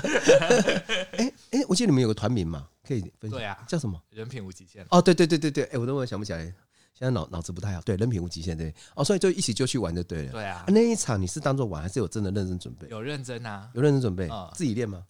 [1.17, 2.67] 哎哎，我记得你们有个团名嘛？
[2.87, 3.99] 可以分享，对啊，叫什么？
[4.11, 4.85] 人品无极限。
[4.91, 6.55] 哦，对对对对对，哎，我都想不起来，现
[7.01, 7.81] 在脑脑子不太好。
[7.81, 8.75] 对，人品无极限，对。
[8.95, 10.33] 哦，所以就一起就去玩就对了。
[10.33, 10.65] 对啊。
[10.69, 12.87] 那一场你是当做玩，还是有真的认真准备？
[12.91, 14.29] 有认真啊，有认真准备。
[14.55, 15.05] 自己练吗？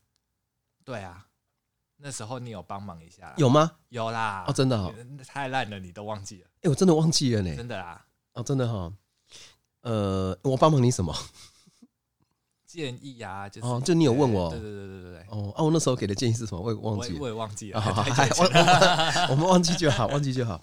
[0.84, 1.26] 对啊，
[2.04, 3.32] 那时候你有帮忙一下。
[3.38, 3.72] 有吗？
[3.88, 4.44] 有啦。
[4.46, 4.92] 哦，真的哈。
[5.26, 6.48] 太烂了，你都忘记了。
[6.60, 7.56] 哎，我真的忘记了呢。
[7.56, 8.04] 真的啊。
[8.34, 8.92] 哦，真的哈。
[9.80, 11.16] 呃，我帮忙你什么？
[12.66, 16.60] 建议啊，就是哦，就你有问我，对对对对对哦，啊，我那时候给的建议是什么？
[16.60, 17.80] 我也忘记，我也忘记了。
[17.80, 18.04] 好，
[19.30, 20.62] 我们忘记就好，忘记就好。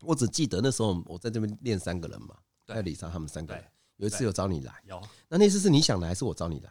[0.00, 2.34] 我只记得那时候我在这边练三个人嘛，
[2.66, 3.62] 在里莎他们三个人，
[3.96, 5.02] 有一次有找你来，有。
[5.28, 6.70] 那那次是你想来还是我找你来？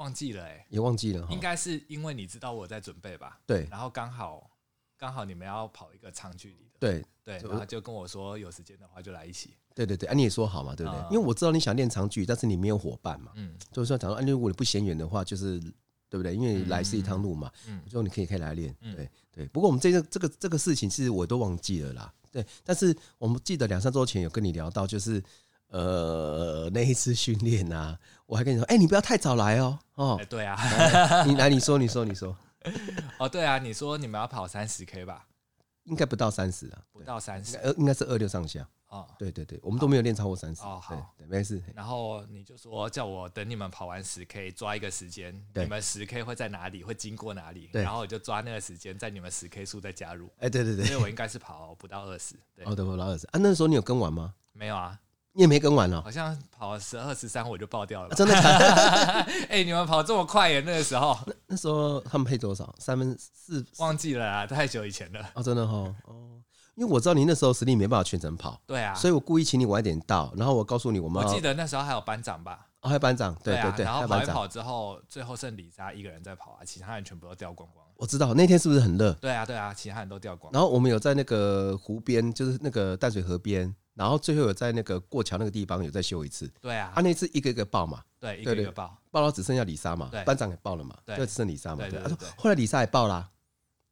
[0.00, 3.38] 忘记了哎，也忘记了，应该是因为你知道我在准备吧？
[3.46, 4.50] 对，然后刚好
[4.96, 9.54] 刚好你们要跑一个长距离的，对对，然后就跟我说有时间的话就来一起。
[9.74, 11.00] 对对对，啊，你也说好嘛，对不对？
[11.10, 15.60] 因为我知道你想练长距，但是你没有伙伴嘛，嗯，就是说，假如啊，如果你不嫌远的话，就是
[16.08, 16.34] 对不对？
[16.34, 19.46] 因为来是一趟路嘛，嗯，我说你可以可以来练，对对。
[19.48, 22.44] 不过我们这个这个这个事情，其实我都忘记了啦，对。
[22.64, 25.22] 但是我们记得两三周前有跟你聊到，就是
[25.70, 30.56] 呃那一次训练啊，我还跟你说，哎，你不要太早来哦，哦，对啊，
[31.26, 32.36] 你来，你说，你说，你说，
[33.18, 35.26] 哦，对啊，你说你们要跑三十 K 吧？
[35.84, 38.68] 应该不到三十啊，不到三十，呃，应该是二六上下。
[38.88, 40.62] 哦，对对对，我们都没有练超过三十。
[40.62, 41.62] 哦，好，对，没事。
[41.76, 47.70] 然后你就说叫我等你们跑完十 K，抓一个时间，你们十 K 会在哪里，会经过哪里？
[47.72, 50.28] 然后我就抓那个时间，在你们十 K 数再加入。
[50.38, 52.34] 哎，对对对，所以我应该是跑不到二十。
[52.56, 53.38] 对哦，对，不到二十啊。
[53.40, 54.34] 那时候你有跟完吗？
[54.52, 54.98] 没有啊，
[55.32, 56.00] 你也没跟完哦。
[56.02, 58.14] 好像跑十二十三我就爆掉了。
[58.14, 58.34] 真的？
[59.48, 60.60] 哎，你们跑这么快耶？
[60.60, 62.74] 那个时候，那那时候他们配多少？
[62.78, 63.64] 三分四？
[63.78, 65.30] 忘记了啊，太久以前了。
[65.34, 65.94] 哦，真的哈。
[66.04, 66.26] 哦。
[66.76, 71.22] 因为我知道你那时候实力没办法全程跑，对啊，所以我故意请你晚一点到，然后我告诉你我们。
[71.22, 72.66] 我记得那时候还有班长吧？
[72.80, 73.84] 哦，还有班长，对对对。
[73.84, 77.84] 然后跑一跑之后，最后剩李莎一个人在跑啊，其他人全部都掉光光。
[77.96, 79.12] 我知道那天是不是很热？
[79.14, 80.50] 对啊对啊，其他人都掉光。
[80.54, 86.50] 然后我们有在那个湖边，就是那个淡水河边，然后最后有在那个过桥那个地方有再修一次。
[86.60, 91.86] 对啊，他那次一个一个爆嘛，对，一个一个爆，爆到只剩下李莎嘛，班长也爆了嘛，对，就只剩李莎嘛。
[91.88, 93.30] 对，他说后来李莎也爆啦，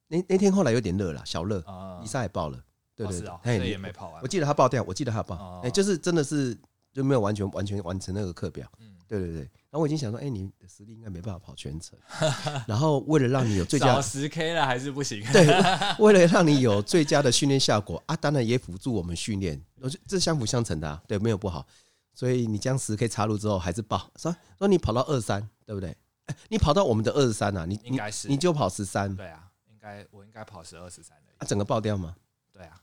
[0.07, 1.63] 那那天后来有点热了，小热，
[2.01, 2.59] 李莎也爆了。
[2.95, 4.21] 对对对，他也没跑完。
[4.21, 6.59] 我记得他爆掉，我记得他爆，哎，就是真的是
[6.93, 8.67] 就没有完全完全完成那个课表。
[8.79, 9.41] 嗯，对对对。
[9.41, 11.99] 然后我已经想说，哎，你的实力应该没办法跑全程。
[12.67, 15.23] 然后为了让你有最佳十 K 了还是不行。
[15.33, 15.47] 对，
[15.99, 21.03] 为了让你有最佳的训练效果啊，当然也辅助我们训练，我觉得这相辅相成的啊。
[21.07, 21.67] 对，没有不好。
[22.15, 25.97] 所以你将十 K 插入之后还是爆，说说你跑到二三，对不对？
[26.27, 29.15] 哎， 你跑到我们的二十三啊，你应该是你就跑十三。
[29.15, 31.33] 对啊，应该我应该跑十二十三的。
[31.39, 32.17] 啊，整个爆掉吗？
[32.53, 32.81] 对啊。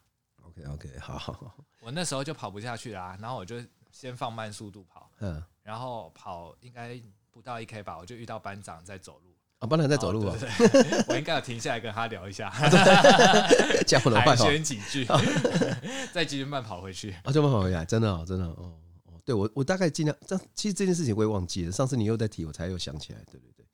[0.69, 3.57] OK，好，好，好，我那时候就跑不下去啦，然后我就
[3.95, 10.35] 先放慢速度跑，嗯，然后跑应该不到一 K 吧，我就遇到班长在走路，啊，班长在走路啊，
[11.07, 12.49] 我应该要停下来跟他聊一下，
[13.87, 15.05] 讲 我的坏话，寒暄几句，
[16.11, 23.65] 再继续慢跑回去，啊，就慢跑回来，真的，哦真的，哦，哦，对我，我大概尽量，这其实这件事情我也忘记了，上次你又在提，我才又想起来，对对对，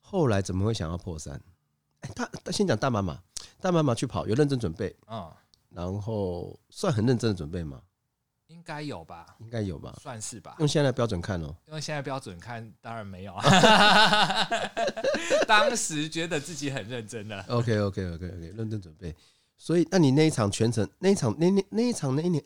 [0.00, 1.40] 后来怎么会想要破三？
[2.00, 3.22] 哎，他先讲大妈妈，
[3.60, 5.30] 大妈妈去跑有认真准备，嗯。
[5.74, 7.80] 然后算很认真的准备吗？
[8.62, 10.54] 应该有吧，应该有吧，算是吧。
[10.60, 13.34] 用现在标准看哦，用现在标准看，当然没有。
[15.48, 17.44] 当时觉得自己很认真的。
[17.48, 19.12] OK OK OK OK，认真准备。
[19.58, 22.40] 所以，那你那一场全程，那一场那那那一场那一年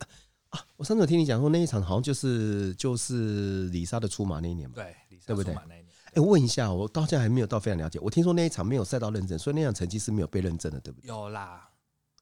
[0.48, 5.86] 啊，我上次有听你讲说那一场好像就是就是李莎的出马那一年嘛，对，李莎出马那一年。
[6.14, 7.98] 哎，我问一下，我到现在还没有到非常了解。
[8.00, 11.08] 我听说那一场没有赛道认证，所以那场成绩是没有被认证的，对不对？
[11.08, 11.68] 有啦，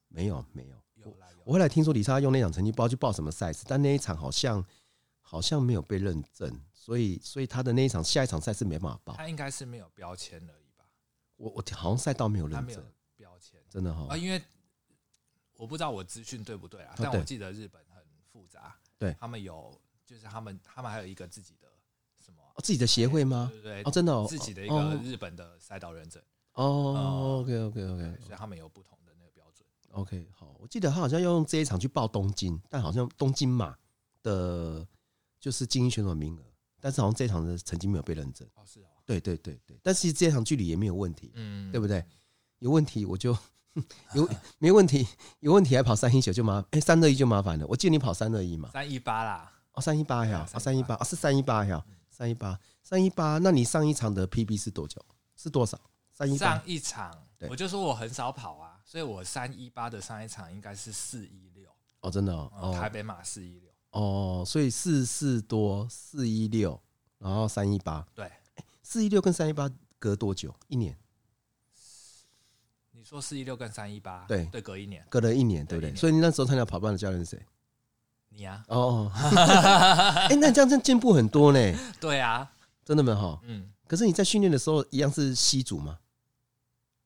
[0.09, 0.75] 没有没有。
[1.45, 4.65] 我后来听说李莎用那场成绩，不知道去报什么赛事，但那一场好像
[5.21, 9.13] 好像没有被认证，所以所以他的那一场下一场赛事没办法报。
[9.13, 10.83] 他应该是没有标签而已吧？
[11.35, 12.83] 我我好像赛道没有认证，
[13.15, 13.61] 标签。
[13.69, 14.07] 真的哈。
[14.09, 14.41] 啊，因为
[15.53, 19.15] 我不知道我资讯对不对啊，但我记得日本很复杂，对。
[19.19, 21.67] 他们有就是他们他们还有一个自己的
[22.25, 23.51] 什么自己的协会吗？
[23.53, 26.19] 对对哦，真的哦，自己的一个日本的赛道认证。
[26.53, 28.97] 哦，OK OK OK，所以他们有不同。
[29.95, 33.75] OK，好，我记得他好像要用这一场去报东京，但好像东京马
[34.21, 34.85] 的，
[35.39, 36.41] 就是精英选手名额，
[36.81, 38.47] 但是好像这一场的成绩没有被认证。
[38.55, 42.03] 哦，是哦，对对对对，但是这一场距离也没有问题，嗯，对不对？
[42.59, 43.37] 有问题我就
[44.13, 45.07] 有没问题，
[45.39, 47.65] 有问题还跑三一九就麻，哎，三二一就麻烦了。
[47.67, 55.01] 我记得你跑三二一嘛，三一八啦，哦，三一八呀，哦，三一八，哦，是三一八呀，三一八，三一八，那你上一场的 PB 是多久？
[55.37, 55.79] 是多少？
[56.11, 57.13] 三一上一场，
[57.49, 58.74] 我就说我很少跑啊。
[58.85, 61.67] 所以我三一八的上一场应该是四一六
[62.01, 66.79] 哦，真的哦，嗯、台北马四一六哦，所以四四多四一六，
[67.17, 68.31] 然后三一八，对，
[68.83, 69.67] 四一六跟三一八
[69.97, 70.53] 隔多久？
[70.67, 70.95] 一年？
[72.91, 75.95] 你说四一六跟三一八，对对，隔一年，隔了一年，对不对？
[75.95, 77.45] 所以你那时候参加跑班的教练是谁？
[78.29, 78.75] 你呀、啊？
[78.75, 81.59] 哦，哎、 欸，那这样这样进步很多呢？
[81.99, 82.51] 对啊，
[82.85, 83.15] 真的吗？
[83.15, 83.71] 哈，嗯。
[83.87, 85.99] 可是你在训练的时候一样是 C 组吗？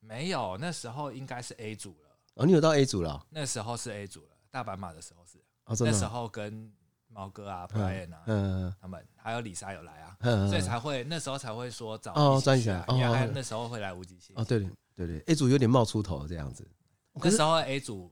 [0.09, 2.09] 没有，那时候应该是 A 组了。
[2.33, 3.23] 哦，你有到 A 组了？
[3.29, 5.37] 那时候是 A 组了，大阪马的时候是。
[5.65, 6.73] 哦，那时候跟
[7.09, 10.17] 毛哥啊、Brian 啊，嗯，他们还有李莎有来啊，
[10.47, 14.35] 所以才会那时候才会说找哦专业，因为那时候会来无极限。
[14.35, 14.59] 哦，对
[14.95, 16.67] 对对，A 组有点冒出头这样子。
[17.13, 18.11] 那时候 A 组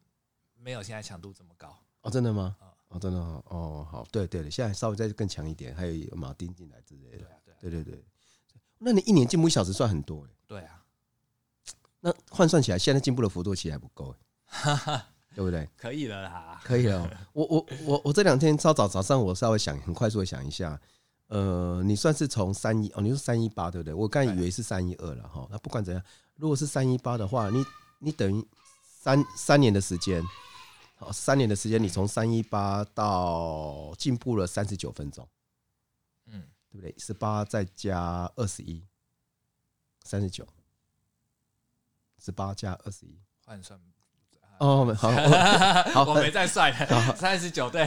[0.55, 1.75] 没有现在强度这么高。
[2.01, 2.55] 哦，真的吗？
[2.89, 7.25] 哦，真的哦，好，对对对，现在稍微再更强一点，还有马丁进来之类的。
[7.59, 8.05] 对对对，
[8.77, 10.23] 那你一年进步一小时算很多。
[10.45, 10.83] 对啊。
[12.07, 14.15] 那换算起来，现在进步的幅度其实还不够，
[15.35, 15.67] 对不对？
[15.75, 17.27] 可以了啦，可以了。
[17.33, 20.79] 我我我我这两天稍早早上，我稍微想很快速的想一下，
[21.27, 23.93] 呃，你算是从三一哦，你说三一八对不对？
[23.93, 25.45] 我刚才以为是三一二了哈。
[25.51, 26.01] 那不管怎样，
[26.37, 27.65] 如果是三一八的话，你
[27.99, 28.47] 你等于
[29.01, 30.23] 三三年的时间，
[30.95, 35.27] 好，三年的时间，你从三一八到进步了三十九分钟，
[36.27, 36.41] 嗯，
[36.71, 36.95] 对不对？
[36.97, 38.81] 十八再加二十一，
[40.05, 40.47] 三十九。
[42.23, 43.79] 十八加二十一，换算。
[44.59, 45.11] 哦，好，
[45.91, 46.73] 好， 我没在算，
[47.15, 47.85] 三十九对，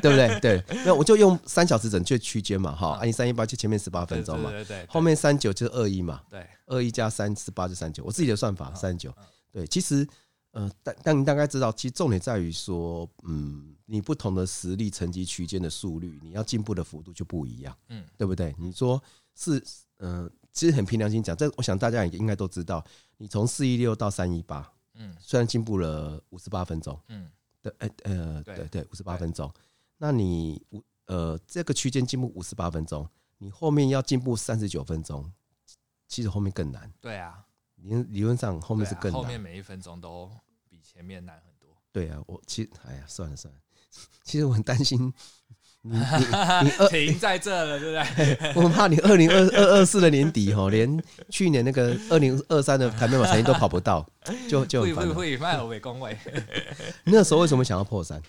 [0.00, 0.38] 对不对？
[0.38, 9.12] 对，那我就用三小时准确区间嘛，哈，按三一八就前面十八分钟嘛，对对对，后面三九就是二一嘛，对，二一加三十八就三九，我自己的算法三九，
[9.50, 10.06] 对，其实，
[10.52, 18.54] 呃，但但你大概知道，其实重点在于说，嗯，你不同的实力成绩区间的速率，你要进步的幅度就不一样，嗯，对不对？
[18.56, 19.02] 你说
[19.34, 19.60] 是，
[19.98, 22.84] 嗯，其实很凭良心讲，这我想大家也应该都知道，
[23.16, 24.72] 你从四一六到三一八。
[25.00, 27.30] 嗯，虽然进步了五十八分钟，嗯，
[27.62, 29.48] 对，哎，呃，对对，五十八分钟，
[29.96, 35.32] 那你五呃这个区间进步五十八分钟，你后面要进步三十九分钟，
[36.08, 36.92] 其实后面更难。
[37.00, 40.28] 对啊，理理论上后面是更难，后面每一分钟都
[40.68, 41.68] 比前面难很多。
[41.92, 43.60] 对啊，我其实哎呀，算了算了，
[44.24, 45.14] 其实我很担心。
[45.90, 48.52] 你你你停在这了，对不对？
[48.62, 54.06] 我怕你二零二二二四的年底哈，连去年那个二零二三的台北马成绩都跑不到，
[54.48, 56.16] 就就会会会卖我为恭维。
[57.04, 58.22] 那时候为什么想要破三？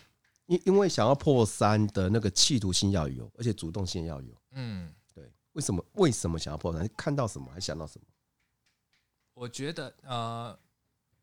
[0.45, 4.33] 因因为想要破三的那个企图心要有，而且主动性要有。
[4.53, 5.23] 嗯，对。
[5.53, 6.89] 为什么为什么想要破三？
[6.97, 8.05] 看到什么还想到什么？
[9.35, 10.57] 我觉得呃，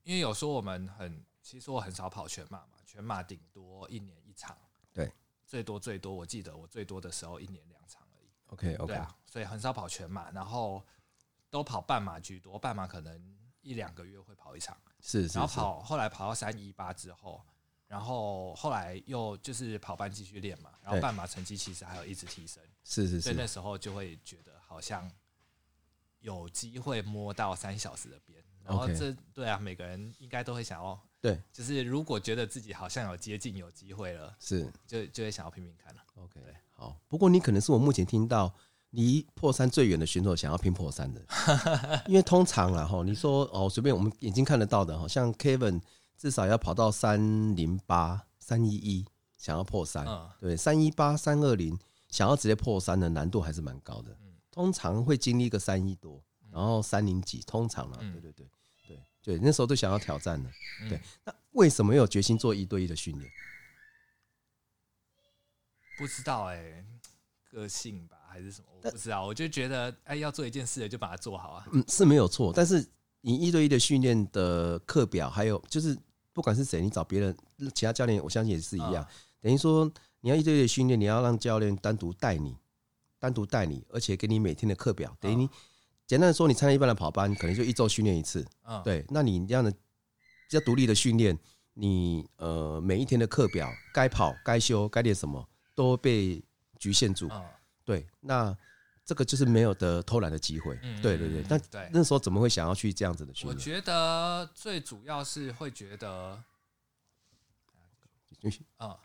[0.04, 4.16] 因为有时候我们很，其实我很少跑全马嘛，全马顶多一年。
[5.46, 8.28] 最多最多，我记得我最多的时候一年两场而已。
[8.48, 10.84] OK OK，对啊，所以很少跑全马，然后
[11.48, 14.76] 都跑半马居多，半马可能一两个月会跑一场。
[15.00, 17.40] 是，是，然后跑后来跑到三一八之后，
[17.86, 22.62] 然后后来又就是跑班继续练嘛，然后半马成绩其实还有一直提升。
[22.82, 25.08] 是是是，所以那时候就会觉得好像
[26.18, 28.42] 有机会摸到三小时的边。
[28.64, 31.00] 然后这对啊，每个人应该都会想要。
[31.26, 36.00] 对，就是如果觉得自己好像有接近有机会了，是就就会想要拼拼看了。
[36.14, 36.40] OK，
[36.72, 36.96] 好。
[37.08, 38.54] 不过你可能是我目前听到
[38.90, 41.20] 离破三最远的选手想要拼破三的，
[42.06, 45.82] 因为通常啦哈，你说哦随便我们眼睛看得到的哈，像 Kevin
[46.16, 49.04] 至少要跑到三零八三一一
[49.36, 50.06] 想要破三，
[50.40, 51.76] 对，三一八三二零
[52.08, 54.16] 想要直接破三的难度还是蛮高的。
[54.50, 58.46] 通常会经历一个三一多，然后三零几，通常啊，对对对。
[59.26, 60.48] 对，那时候都想要挑战的。
[60.88, 63.28] 对，那为什么有决心做一对一的训练？
[65.98, 66.84] 不知道哎、欸，
[67.50, 68.68] 个性吧，还是什么？
[68.76, 69.26] 我不知道。
[69.26, 71.66] 我就觉得，哎，要做一件事就把它做好啊。
[71.72, 72.52] 嗯，是没有错。
[72.54, 72.86] 但是
[73.20, 75.98] 你一对一的训练的课表，还有就是
[76.32, 77.36] 不管是谁，你找别人，
[77.74, 79.04] 其他教练，我相信也是一样。
[79.40, 82.56] 等于说，你要一对一的训练，你要让教练单独带你，
[83.18, 85.50] 单独带你，而且给你每天的课表，等于你。
[86.06, 88.46] 简单的说，你参加一般的跑班，可能就一周训练一次。
[88.62, 89.04] 嗯，对。
[89.08, 89.72] 那你这样的
[90.50, 91.36] 要独立的训练，
[91.74, 96.40] 你呃每一天的课表，该跑、该休、该练什么，都被
[96.78, 97.28] 局限住。
[97.84, 98.06] 对。
[98.20, 98.56] 那
[99.04, 100.78] 这个就是没有得偷懒的机会。
[100.82, 101.44] 嗯对对对。
[101.48, 103.56] 那那时候怎么会想要去这样子的训练？
[103.56, 106.40] 我觉得最主要是会觉得，
[108.78, 108.96] 嗯，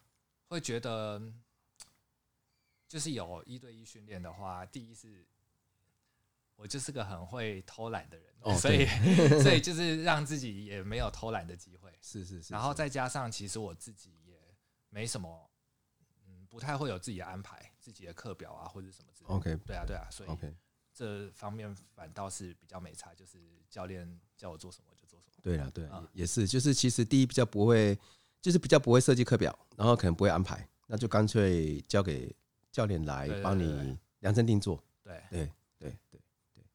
[0.50, 1.20] 会觉得
[2.88, 5.26] 就是有一对一训练的话，第一是。
[6.62, 8.86] 我就是个很会偷懒的人，哦、 所以
[9.42, 11.92] 所以就是让自己也没有偷懒的机会。
[12.04, 14.36] 是是是，然后再加上，其实我自己也
[14.90, 15.50] 没什么，
[16.28, 19.36] 嗯，不太会有自己的安排，自己的课表啊或者什么之类的。
[19.36, 20.56] OK，对啊对啊，所以 OK
[20.94, 25.40] 这方面反倒是比较没差，就是教练叫我做什么就做什么。
[25.42, 27.98] 对啊对啊，也是，就是其实第一比较不会，
[28.40, 32.32] 就是比较不会设计课表，然后可能不会安排，那就干脆交给
[32.72, 34.84] 教练来帮你量身定做。
[35.02, 35.52] 对对。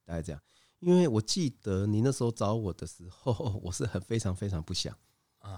[0.07, 0.41] 大概这样，
[0.79, 4.95] 因为我记得你那时候找我的时候， 我是很非常非常不想。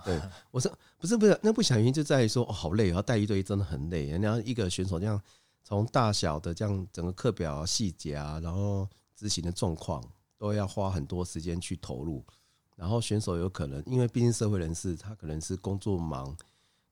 [0.04, 0.20] 对，
[0.52, 4.10] 我说不是不是，那不想原因就在于说，哦，好累，要带一队真的很累。
[4.18, 5.22] 然后一个选手这样
[5.64, 10.04] 从大小的这样整个课表细节啊，然后执行的状况
[10.38, 12.26] 都要花很多时间去投入。
[12.76, 16.36] 然后选手有可能因为毕竟社会人士，他可能是工作忙，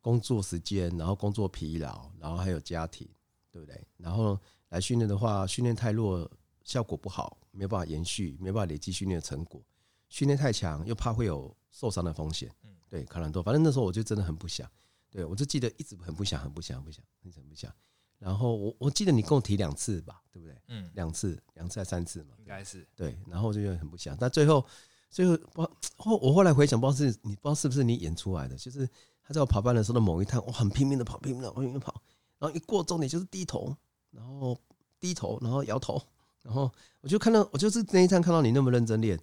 [0.01, 3.07] 工作时间，然后工作疲劳，然后还有家庭，
[3.51, 3.87] 对不对？
[3.97, 4.39] 然后
[4.69, 6.29] 来训练的话，训练太弱。
[6.67, 9.63] 效果不好，没有办法延续，没办法累积训练的成果。
[10.09, 12.53] 训练太强，又怕会有受伤的风险。
[12.63, 14.69] 嗯，对，卡兰多，反正那时候我就真的很不想。
[15.09, 17.73] 对，我就记得一直很不想，很不想，很不想，很不想。
[18.19, 20.61] 然后我我记得你跟我提两次吧，对不对？
[20.67, 22.35] 嗯，两次，两次还三次嘛？
[22.37, 22.85] 应该是。
[22.97, 24.17] 对，然后我就很不想。
[24.19, 24.65] 但最后，
[25.09, 25.61] 最后不
[25.95, 28.85] 后我后来回想，不知道是你不知道是不是你演出来的，就是
[29.23, 32.01] 他在我跑班的时候的某一趟，我很拼命的跑，拼命的拼命的跑，
[32.39, 33.73] 然后一过终点就是低头，
[34.11, 34.59] 然后
[34.99, 36.01] 低头，然后摇头。
[36.47, 39.19] 然后我就看到，我就是那一趟看到你那么认真练，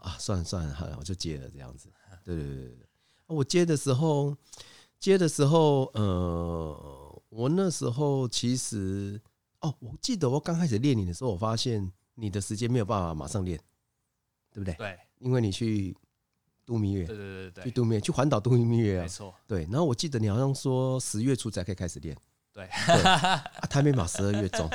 [0.00, 1.88] 啊，算了算了，好了，我就接了这样子。
[2.24, 2.88] 对对对对，
[3.28, 4.36] 我接的时候，
[4.98, 9.20] 接的时候，呃，我那时候其实，
[9.60, 13.56] 哦，我记得我刚开始练你的时候，我发现你的时间没有办法马上练，
[14.52, 14.74] 对不对？
[14.74, 15.96] 对因为你去
[16.66, 19.32] 度蜜月，对对对对，去度蜜月，去环岛度蜜月啊，没错。
[19.46, 22.16] 对，然后我记得你好像说十月初才可以开始练，
[22.52, 23.38] 对，对，啊，
[23.70, 24.68] 台北马十二月中，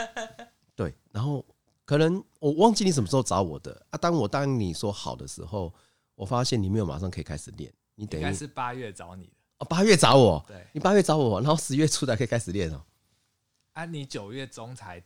[0.75, 1.45] 对，然后
[1.85, 3.97] 可能我忘记你什么时候找我的啊。
[3.97, 5.73] 当我答应你说好的时候，
[6.15, 12.83] 我发现你没有马上可以开始练，你等于是八月找你的哦，八月找我，对，你八月找我，然后十月初才可以开始练哦。
[13.73, 15.03] 啊，你九月中才。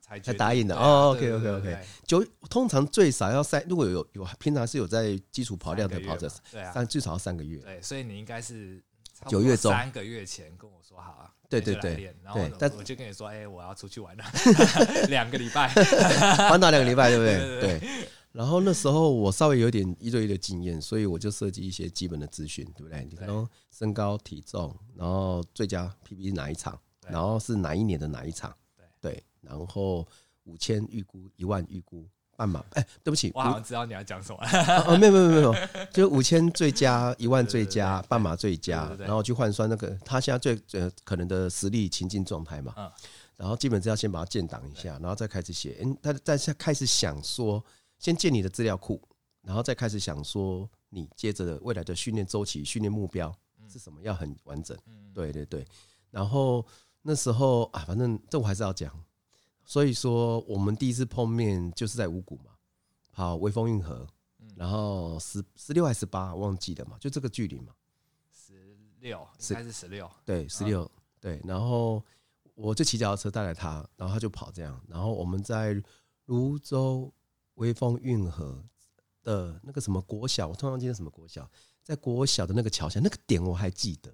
[0.00, 7.58] 才才答应的哦，OK OK OK，九通常最少要三，如果有有平常是有在基础跑量的跑者，对啊，三最少要三个月。
[7.58, 8.82] 对，所以你应该是
[9.26, 12.40] 九月中三个月前跟我说好啊，对对对，然后
[12.76, 14.24] 我就跟你说，哎，我要出去玩了，
[15.08, 15.68] 两个礼拜，
[16.48, 17.78] 环岛两个礼拜，对不对？
[17.80, 17.88] 对。
[18.32, 23.04] 然后那时候我稍微有点一对一的经验，所以我就设计一些基本的资讯，对不对？
[23.10, 28.54] 你可能身高体重，然后最佳 PB 是哪一场，然后是哪一年的哪一场，
[29.00, 30.06] 对，然后。
[30.44, 32.64] 五千预估，一万预估，半马。
[32.74, 34.38] 哎，对不起，我好像知道你要讲什么。
[34.86, 35.52] 哦，没有没有没有，
[35.92, 42.72] 就五千最佳， 一万最佳，半马最佳，然后去换算那个他现在最呃可能的实力情境状态嘛。
[42.76, 42.88] 嗯。
[43.36, 45.78] 然后基本是要先把它建档一下，然后再开始写。
[45.82, 47.64] 嗯，他再开始想说，
[47.98, 49.02] 先建你的资料库，
[49.42, 53.34] 然后再开始想说，你接着的未来的训练周期、训练目标
[53.68, 54.78] 是什么，要很完整。
[54.86, 55.66] 嗯对对对。
[56.12, 56.64] 然后
[57.02, 58.92] 那时候啊，反正这我还是要讲。
[59.68, 62.52] 所以说，我们第一次碰面就是在五谷嘛，
[63.10, 64.06] 好，微风运河，
[64.56, 67.74] 然后十十六还是十八，忘记了嘛，就这个距离嘛，
[68.32, 72.02] 十六应该是十六，对，十六，对，然后
[72.54, 75.74] 我就骑脚踏车带着他，然后他就跑这样，然后我们在
[76.24, 77.12] 泸州
[77.56, 78.64] 微风运河
[79.22, 81.46] 的那个什么国小，我突然忘记了什么国小，
[81.82, 84.10] 在国小的那个桥下，那个点我还记得，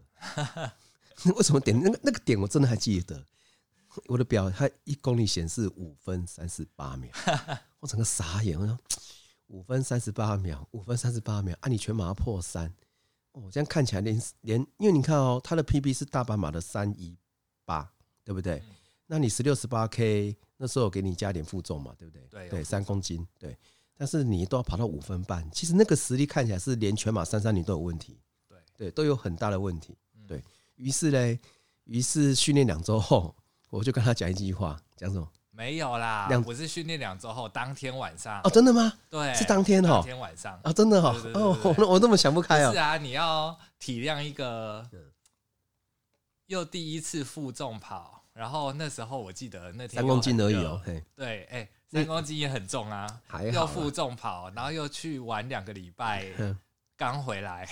[1.37, 1.81] 为什么点？
[1.81, 3.25] 那个那个点我真的还记得。
[4.07, 7.11] 我的表，它一公里显示五分三十八秒，
[7.81, 8.59] 我整个傻眼。
[8.59, 8.79] 我说
[9.49, 12.73] 五分三十八秒，五分三十八秒，啊，你全马要破三，
[13.33, 17.17] 哦，这样看起来连连，因为你看哦，它的 PB 是大半马的三一
[17.65, 17.89] 八，
[18.25, 18.63] 对不对？
[19.07, 22.49] 那你十六十八 K 那时候给你加点负重嘛，对不对？
[22.49, 23.57] 对，三公斤，对。
[23.97, 29.97] 但是你都要跑到五分半，其实那个实力看起来是连全马三三零都有问题，对对，都有很大的问题。
[30.27, 30.43] 对，
[30.77, 31.39] 于是嘞，
[31.85, 33.37] 于是训练两周后。
[33.75, 35.29] 我就跟他讲一句话，讲什么？
[35.51, 38.41] 没有啦，我是训练两周后当天晚上。
[38.45, 38.93] 哦，真的吗？
[39.11, 40.59] 对，是当天哈，当天晚上。
[40.63, 42.71] 啊，真的哈，哦，我我那么想不开啊。
[42.71, 44.89] 是啊，你要体谅一个
[46.47, 50.81] 又第一次负重跑，然后那时候我记得那天三公斤而已哦，
[51.17, 53.07] 对，哎，三公斤也很重啊，
[53.53, 56.27] 又负重跑，然后又去玩两个礼拜，
[56.97, 57.69] 刚回来，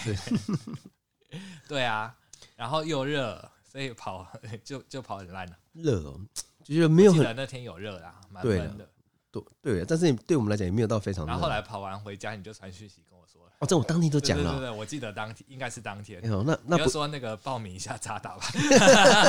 [1.68, 2.12] 对啊，
[2.56, 3.48] 然后又热。
[3.72, 4.26] 所以跑
[4.62, 6.20] 就就跑很烂了，热哦，
[6.62, 7.34] 就觉得没有很。
[7.34, 8.86] 那天有热啦，蛮闷的。
[9.30, 11.24] 对对，但是对我们来讲也没有到非常。
[11.24, 13.52] 然后后来跑完回家，你就传讯息跟我说了。
[13.60, 14.50] 哦，这我当天都讲了。
[14.50, 16.20] 对对对，我记得当天应该是当天。
[16.22, 18.44] 那那你要说那个报名一下渣打吧，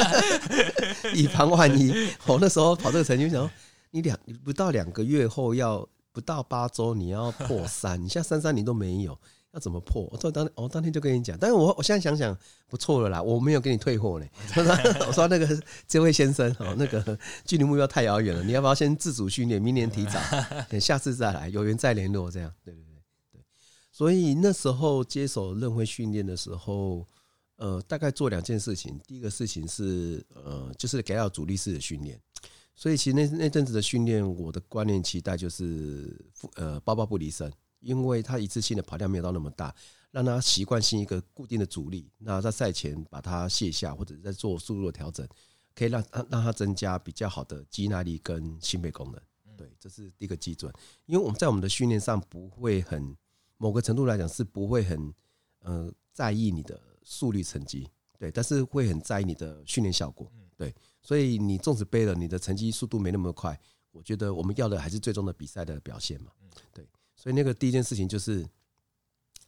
[1.15, 1.93] 以防万一。
[2.25, 3.49] 我那时候跑这个成绩，想说
[3.91, 9.17] 你两不到两个月后要不到八周你要破三，你现在三三零都没有。
[9.53, 10.09] 要怎么破？
[10.11, 12.35] 我说当我、哦、当天就跟你讲，但是我我现在想想
[12.67, 14.25] 不错了啦，我没有给你退货呢。
[15.07, 15.47] 我说那个
[15.87, 20.19] 这位先生哦，那个距离目标太遥远了，你要不要先自主训练，明年提早，
[20.67, 22.51] 等下次再来，有缘再联络这样。
[22.65, 23.41] 对对对对，
[23.91, 27.05] 所以那时候接手任辉训练的时候，
[27.57, 28.99] 呃，大概做两件事情。
[29.05, 32.19] 第一个事情是呃，就是给到主力式的训练。
[32.75, 36.19] 所以其实那那阵子的训练，我的观念期待就是
[36.55, 37.53] 呃，包包不离身。
[37.83, 39.75] 因为他一次性的跑量没有到那么大，
[40.11, 45.27] 让他习惯性一个固定的阻力，那在赛前把它卸下，或者在做速度的调整，
[45.75, 49.21] 可以让它让他增加比较好的肌耐力跟心肺功能。
[49.57, 50.73] 对，这是第一个基准。
[51.05, 53.15] 因为我们在我们的训练上不会很
[53.57, 55.13] 某个程度来讲是不会很
[55.59, 60.31] 呃在意你的速率成绩，对，但是会很在意你的训练效果。
[60.55, 63.59] 对，所以你纵使背了你的成绩速度没那么快，
[63.91, 66.31] 我觉得我们要的还是最终的比赛的表现嘛。
[66.71, 66.87] 对。
[67.23, 68.45] 所以那个第一件事情就是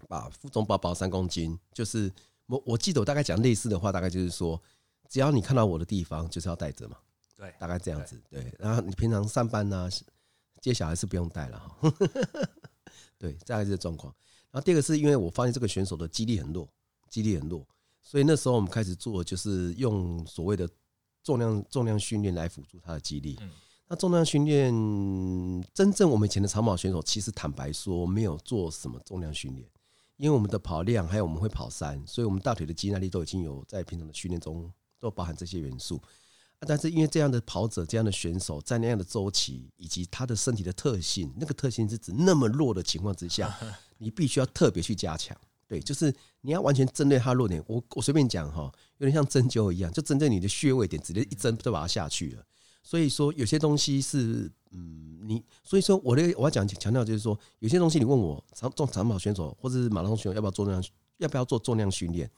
[0.07, 2.09] 把负重包包三公斤，就是
[2.45, 4.61] 我我记得我大概讲类似的话，大概就是说，
[5.09, 6.95] 只要你看到我的地方，就是要带着嘛。
[7.35, 8.17] 对，大概这样子。
[8.29, 9.89] 对，然后你平常上班呢，
[10.61, 11.93] 接小孩是不用带了哈。
[13.19, 14.15] 对，大概这个状况。
[14.51, 16.69] 然后第二个是因为我发现这个选手的肌力很弱，
[17.09, 17.67] 肌力很弱，
[18.01, 20.65] 所以那时候我们开始做，就是用所谓的
[21.25, 23.37] 重量重量训练来辅助他的肌力。
[23.87, 24.73] 那重量训练，
[25.73, 29.67] 真正我们以前的长跑选手，其实坦白说，没有做什么重量训练，
[30.17, 36.01] 因为我们的跑量还有我们会跑山，所以我们大腿的肌耐力都已经有在平常的训练中都包含这些元素。
[36.67, 43.55] 但是因为这样的跑者、这样的选手，在那样的周期以及他的身体的特性，那个特性是指那么弱的情况之下，
[43.99, 45.37] 你必须要特别去加强。
[45.67, 46.11] 对，就是
[46.41, 47.63] 你要完全针对他弱点。
[47.67, 52.43] 我我随便讲哈，有点像针灸一样，就针对你的穴位点，直接一针就把它下去了。
[52.85, 60.83] 所以说有些东西是嗯，你所以说我的我要讲强调就是说，有些东西你问我长做长跑选手或者是马拉松选手要不要做重量，
[61.17, 62.29] 要不要做重量训练，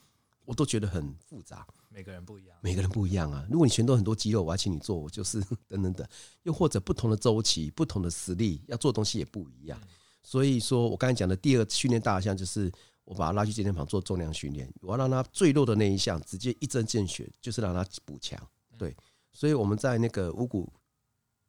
[0.45, 1.67] 我都觉得很复杂。
[1.89, 3.45] 每个人不一样，每个人不一样啊。
[3.51, 6.07] 如果你全都很多肌肉，我要请你做，我就是 等等等。
[6.43, 9.77] 又或者不同的周期、不同的实力，要做东西也不一样。
[10.23, 12.71] 所以说我刚才讲的第二训练大项就是。
[13.07, 18.37] 我把他拉去健身房做重量训练，我要让他最弱的那一项直接一针见血，就是让他补强。
[18.77, 18.93] 对，
[19.37, 20.67] 所以我们在那个五谷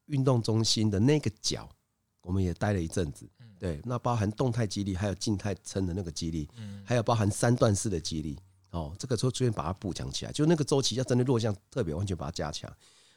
[0.09, 1.67] 运动中心的那个角，
[2.21, 3.27] 我们也待了一阵子。
[3.59, 6.47] 对，那包含动态肌力，还有静态撑的那个肌力，
[6.85, 8.39] 还有包含三段式的肌力。
[8.73, 12.71] 哦，这个时候逐渐把它补强起来，就那个周期要真的弱项特别完全把它加强。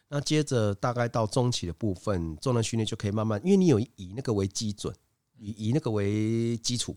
[0.08, 4.96] 那接着大概到中期的部分，重量训练就可以慢慢，因为你有以那个为基准，
[5.38, 6.96] 以以那个为基础。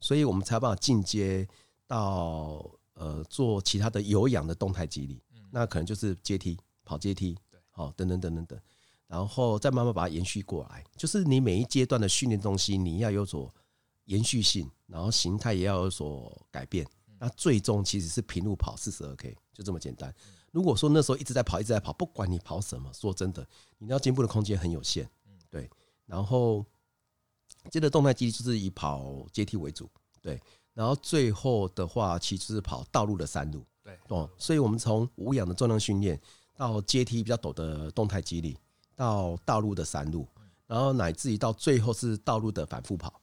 [0.00, 1.46] 所以我们才有办法进阶
[1.86, 2.64] 到
[2.94, 6.58] 呃做其他的有氧的动态肌力，那可能就是阶梯
[6.90, 8.60] 跑阶梯，对好等等等等等，
[9.06, 10.82] 然后再慢慢把它延续过来。
[10.96, 13.54] 就是你每一阶段的训练东西，你要有所
[14.06, 16.84] 延续性，然后形态也要有所改变。
[17.20, 20.12] 那最终其实是平路跑四十二 K，就这么简单。
[20.50, 23.46] 如果说那时候一直在跑，一直在跑，不管你跑什么，说真的，
[23.78, 25.08] 你要进步的空间很有限。
[25.48, 25.70] 对，
[26.06, 26.66] 然后。
[27.70, 29.86] 接着动态肌力就是以跑阶梯为主，
[30.22, 30.40] 对，
[30.72, 36.18] 然后最后的话其实是跑道路的山路，对哦，所以我们从无氧的重量训练
[36.56, 38.56] 到阶梯比较陡的动态肌力，
[38.94, 40.26] 到道路的山路，
[40.66, 43.20] 然后乃至于到最后是道路的反复跑，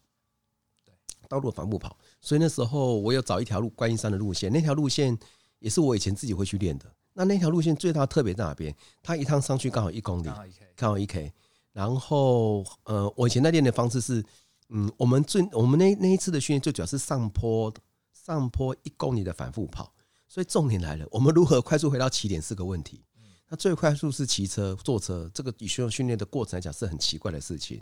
[0.86, 0.94] 对，
[1.30, 5.18] 道路的反复跑，所以那时候我有找一条路观音山的路线，那条路线
[5.60, 6.86] 也是我以前自己会去练的。
[7.14, 8.76] 那那条路线最大特别在哪边？
[9.02, 10.30] 它一趟上去刚好一公里，
[10.76, 11.34] 刚好一 K。
[11.74, 14.24] 然后，呃，我以前在练的方式是，
[14.70, 17.74] 嗯，我们最我们那那一次的训练最主要是上坡，
[18.14, 19.92] 上坡一公里的反复跑。
[20.28, 23.04] 所以重点来了，我们如何快速回到起点是个问题。
[23.50, 27.82] 那最快速是骑车、坐车，这个以需要训练的过程来讲是很奇怪的事情。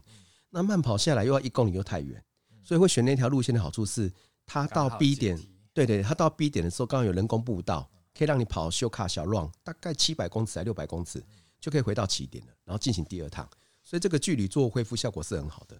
[0.50, 2.24] 那慢跑下来又要一公里又太远，
[2.64, 4.12] 所以会选那条路线的好处是，
[4.46, 5.38] 它到 B 点，
[5.74, 11.22] 对对，它到 B 点的时候刚好有人工步道，可以让你跑修卡小 run，大概七百公尺还六百公尺
[11.60, 13.50] 就可以回到起点了，然后进行第二趟。
[13.84, 15.80] 所以这个距离做恢复效果是很好的。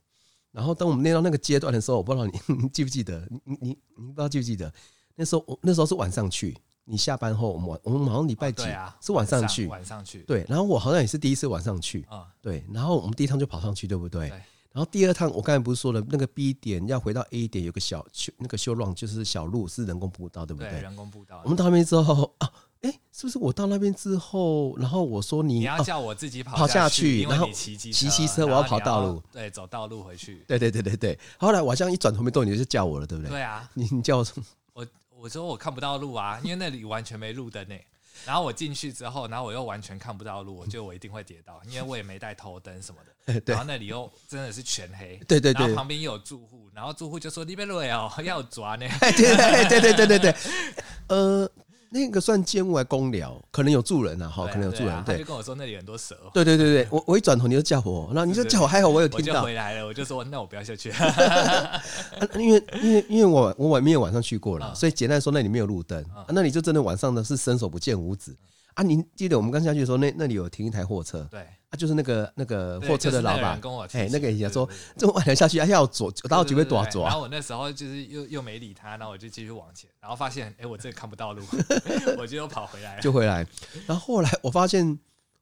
[0.52, 2.34] 然后当我们练到那个阶段的时候，我不知道你，
[2.64, 3.28] 你记不记得？
[3.46, 4.74] 你你你不知道记不记得？
[5.16, 8.64] 那时候我那时候是晚上去，你下班后我们晚我们好像礼拜几
[9.02, 10.46] 是晚上去，晚上去对。
[10.48, 12.64] 然后我好像也是第一次晚上去啊，对。
[12.72, 14.30] 然后我们第一趟就跑上去，对不对？
[14.72, 20.70] 然后第二趟我刚才不是说了，那个 B 点要回到 A 点有个小修那个修 run 就是小路是人工步道，对不对？
[20.82, 21.42] 人工步道。
[21.44, 22.52] 我们到那边之后啊。
[22.82, 30.44] 哎，是不是我到那边之后，然后我说你，你要叫我自己跑跑下去，然后骑骑骑骑车，我要跑道路，对，走道路回去。
[30.48, 31.20] 对对对对对。
[31.40, 33.32] 后来我好像一转头没动，你就叫我了，对不对？
[33.32, 34.46] 对啊，你你叫我什么？
[35.26, 37.76] 我我说我看不到路啊，因为那里完全没路灯呢。
[38.28, 43.42] 然后我进去之后，然后我又完全看不到路，我觉得我一定会跌倒，因为我也没带头灯什么的。
[43.48, 45.20] 然后那里又真的是全黑。
[45.28, 45.62] 对对对。
[45.62, 48.86] 然后旁边又有住户，然后住户就说：“你别累哦，要抓呢。
[49.18, 50.36] ”对对对对对对。
[51.10, 51.50] 呃。
[51.96, 55.04] 那个算建物还公寮，可能有住人啊，哈，可能有住人。
[55.06, 56.14] 对，他就跟我说那里很多蛇。
[56.34, 59.40] 对对对对，我我一转头你就叫我，那你就叫我，还好我有听到。
[59.40, 60.92] 我回来了，我就说那我不要下去。
[62.38, 68.36] 因为因为因为我我晚没有晚上去过了，所以简单说那里没有路灯，那里就真的晚上呢是伸手不见五指。
[68.74, 73.60] 啊，您记得我们刚下去的时候，那那里有停一台货车，对，啊，就是那个那个货车的老板。
[73.60, 74.68] 跟我，哎，那个人家说
[74.98, 77.04] 这么晚了下去，还要左，然后准备躲左。
[77.04, 81.44] 然后我那时候就是又又没理他，然后我就继续往前，然后发现，哎，我这看不到路，
[82.18, 83.46] 我就又跑回来了，就回来。
[83.86, 84.98] 然后后来我发现，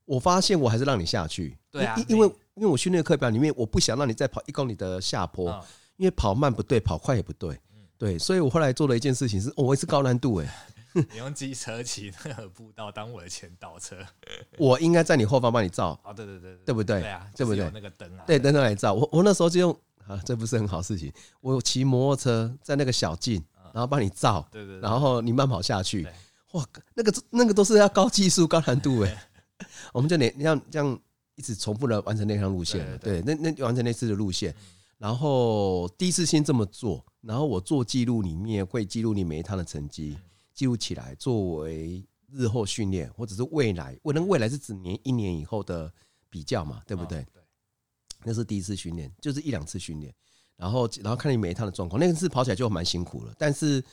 [0.06, 5.50] 我发现我还是让你下去，对啊，因为因为我训练课表里面，我不想让你再跑一公里的下坡，
[5.98, 7.58] 因为跑慢不对，跑快也不对，
[7.98, 10.66] 对，所以我后来做了一件事情是，我也是高难度哎。
[11.12, 13.98] 你用机车骑那个步道当我的前导车，
[14.58, 16.00] 我应该在你后方帮你照。
[16.04, 17.02] 哦，对对对，对不对？
[17.02, 17.70] 对啊，对不对？
[17.74, 18.94] 那个灯啊，对，灯来照。
[18.94, 21.12] 我我那时候就用啊，这不是很好事情。
[21.42, 24.48] 我骑摩托车在那个小径，然后帮你照。
[24.52, 24.80] 对对。
[24.80, 26.08] 然后你慢跑下去，
[26.52, 29.30] 哇，那个那个都是要高技术、高难度哎。
[29.94, 31.00] 我们就连这样这样
[31.36, 32.86] 一直重复的完成那条路线。
[33.00, 34.54] 对，那那完成那次的路线，
[34.98, 40.18] 然后第一次先这么做，然后我做记录里面会记录你每一趟的成绩。
[40.54, 45.92] 记录起来，作为日后训练，或者是未来，我能未来是指年一年以后的
[46.30, 47.26] 比较嘛，对不对？
[47.34, 47.44] 对，
[48.24, 50.14] 那是第一次训练，就是一两次训练，
[50.56, 53.34] 然后然后看你每一趟的状况，那个是跑起来就蛮辛苦了。
[53.38, 53.84] 但是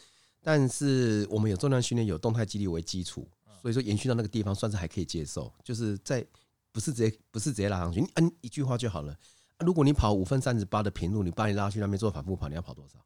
[0.42, 3.28] 但是我们有重量训练，有动态激励为基础，
[3.60, 6.26] 所以说延续到那个地方算是还可以接受，就是在
[6.72, 9.16] 不是直接不是直接拉上去，你嗯一句话就好了。
[9.58, 12.98] 如果你跑五分三十八的平路，你把你拉去那边做反复跑，你要跑多少？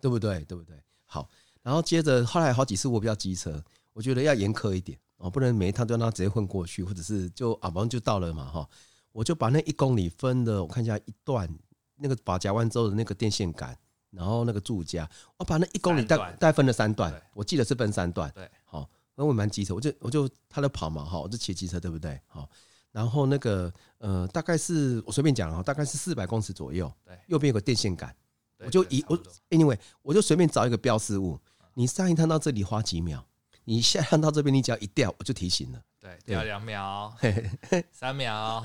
[0.00, 0.44] 对不对？
[0.44, 0.76] 对不对？
[1.04, 1.28] 好，
[1.66, 3.60] 然后接着后来好几次我比较机车，
[3.92, 8.68] 我觉得要严苛一点哦，不能每一趟都让他直接混过去，或者是就啊，反正就到了嘛哈。
[9.10, 11.52] 我就把那一公里分的，我看一下一段
[11.96, 13.76] 那个把夹弯之后的那个电线杆，
[14.12, 18.30] 然后那个柱架，我把那一公里大大概分了三段，我记得是分三段。
[18.32, 22.20] 对，好，那我蛮机车，我就我就他在跑嘛哈，我就骑机车，对不对？
[22.28, 22.48] 好。
[22.92, 26.90] 然后那个呃，大概是我随便讲哈，大概是四百公尺左右。
[27.04, 28.14] 对，右边有个电线杆，
[28.58, 29.18] 我就一我
[29.50, 31.36] anyway，我就随便找一个标示物。
[31.78, 33.22] 你上一趟到这里花几秒？
[33.64, 35.80] 你下一趟到这边，你只要一掉，我就提醒了。
[36.00, 37.14] 对，掉两秒，
[37.92, 38.64] 三秒，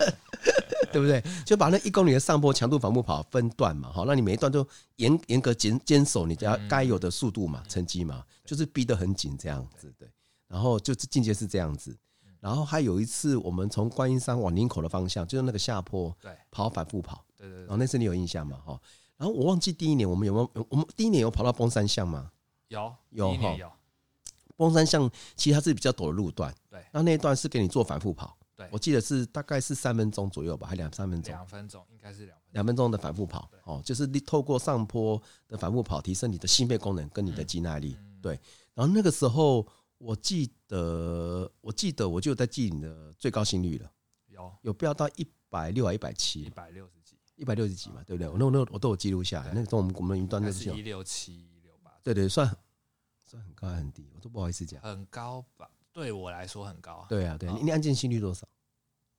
[0.90, 1.22] 对不对？
[1.44, 4.66] 就把那一公里的上坡强度反复跑分段嘛，好，那你每一段都
[4.96, 9.92] 严严格坚坚守你家该有的速度嘛，成绩嘛，就是逼得很紧这样子。
[9.98, 10.08] 对，
[10.48, 11.94] 然后就是境界是这样子。
[12.40, 17.58] 然后还有一次，我们从观音山往林口的方向，就是那个下坡，对，跑反复跑，对对。
[17.60, 18.58] 然后那次你有印象吗？
[18.64, 18.80] 哈。
[19.22, 22.32] 然后我忘记第一年我们有没有，我们第一年有跑到崩山巷吗？
[22.66, 23.56] 有，有哈。
[24.56, 26.84] 崩山巷其实它是比较陡的路段，对。
[26.92, 28.68] 那那一段是给你做反复跑，对。
[28.72, 31.32] 我记得是大概是三分钟左右吧，还两三分钟？
[31.32, 38.36] 两分钟，应该是两两分钟的反复跑，哦，就是你透过上坡的反复跑，提升你的心肺功能跟你的肌耐力，对。
[38.74, 39.64] 然后那个时候。
[40.04, 43.88] 我记得，我记得，我就在记你的最高心率了，
[44.26, 47.01] 有有飙到一百六还一百七，一百六十几，
[47.42, 48.28] 一百六十几嘛，对不对？
[48.28, 52.46] 我那那我都有记录下来，那个时候我们我们云端那是一六七一六八，对对，算
[53.26, 55.68] 算很高还很低，我都不好意思讲，很高吧？
[55.92, 57.06] 对我来说很高啊。
[57.08, 58.46] 对啊，对，你你安静心率多少？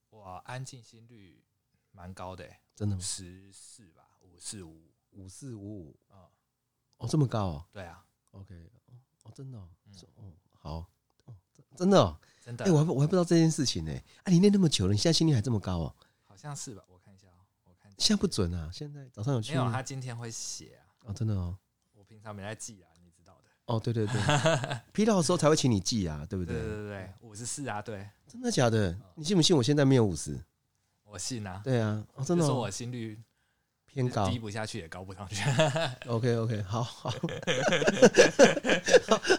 [0.09, 1.43] 我安静心率
[1.91, 3.01] 蛮高的，真的吗？
[3.01, 6.31] 十四吧，五四五五四五五啊，
[6.99, 7.65] 哦，这么高哦？
[7.73, 8.71] 对啊，OK，
[9.23, 9.67] 哦，真的哦，
[10.15, 10.31] 哦。
[10.53, 10.85] 好
[11.25, 11.35] 哦，
[11.75, 13.91] 真的、哦，真的，哎、欸，我还我还不知道这件事情呢、
[14.23, 16.07] 啊，你练那么久了，你现在心率还这么高哦、喔？
[16.23, 16.81] 好像是吧？
[16.87, 16.97] 我
[18.03, 18.69] 现在不准啊。
[18.73, 19.71] 现在早上有去没有？
[19.71, 20.83] 他今天会写啊。
[21.05, 21.57] 哦，真的哦、喔。
[21.97, 23.49] 我平常没在记啊，你知道的。
[23.65, 24.21] 哦，对对对，
[24.91, 26.53] 批到 的时候才会请你记啊，对不对？
[26.53, 28.05] 对对对，五十四啊，对。
[28.27, 28.93] 真的假的？
[29.15, 29.55] 你信不信？
[29.55, 30.37] 我现在没有五十。
[31.05, 31.61] 我信啊。
[31.63, 32.47] 对啊，哦、真的、喔。
[32.47, 33.17] 说我心率。
[33.85, 35.35] 偏高，低不下去也高不上去。
[36.09, 37.11] OK OK，好好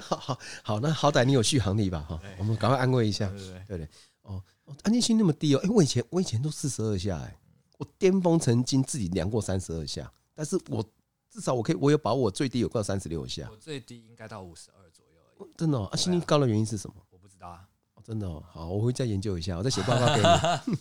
[0.09, 2.01] 好好好，那好歹你有续航力吧？
[2.09, 3.29] 哈，我们赶快安慰一下。
[3.31, 3.89] 对对对对，
[4.23, 4.41] 哦，
[4.85, 7.37] 安静心那么低哦，哎，我以前我以前都四十二下，哎，
[7.79, 10.85] 我巅峰曾经自己量过三十二下，但是我
[11.31, 13.49] 至少我可以，我有把握最低有到三十六下。
[13.51, 15.51] 我最低应该到五十二左右而已。
[15.57, 16.95] 真的哦，啊，心率高的原因是什么？
[17.11, 17.68] 我不知道啊。
[18.05, 20.77] 真的哦，好，我会再研究一下，我再写报告给你。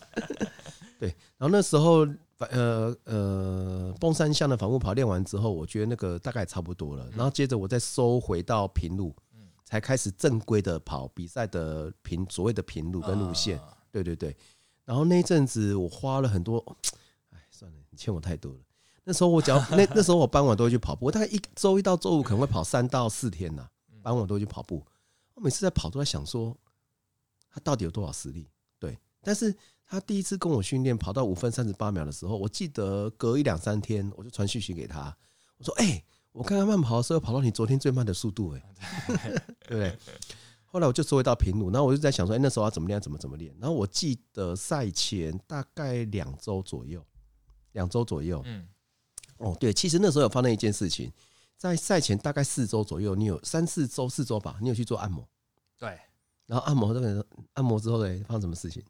[0.99, 2.49] 对，然后那时候反。
[2.51, 7.09] 呃呃，崩三项的反复跑练完之后，我觉得那个大概差不多了。
[7.11, 9.15] 然后接着我再收回到平路，
[9.63, 13.57] 才开始正规的跑比赛的平所谓的平路跟路线。
[13.89, 14.35] 对对对。
[14.85, 16.57] 然后那一阵子我花了很多，
[17.31, 18.59] 哎，算了，你欠我太多了。
[19.03, 23.67] 那时候我只要那那时候我傍晚都会去跑步，我大概一周一到周五可能会跑三到四天呐，
[24.01, 24.85] 傍晚都会去跑步。
[25.33, 26.55] 我每次在跑都在想说，
[27.49, 28.49] 他到底有多少实力？
[28.79, 29.55] 对，但是。
[29.85, 35.15] 他第一次跟我训练跑到五分三十八秒的时候，我记得隔一两三天我就传讯息给他，
[35.57, 38.63] 我说：“哎，我刚刚慢跑的时候跑到你昨天最慢的速度，哎，
[39.67, 39.95] 对不对？”
[40.73, 42.99] 后来我就收回到平路，然后我就在想说：“哎，那时候要怎么练？
[42.99, 47.05] 怎么怎么练？”然后我记得赛前大概两周左右，
[47.73, 48.67] 两周左右，嗯，
[49.37, 51.13] 哦，对，其实那时候有发生一件事情，
[51.57, 55.29] 在赛前大概四周左右，你有三四周四周吧，你有去做按摩，
[55.77, 55.89] 对，
[56.47, 58.83] 然后按摩这个按摩之后呢，发生什么事情？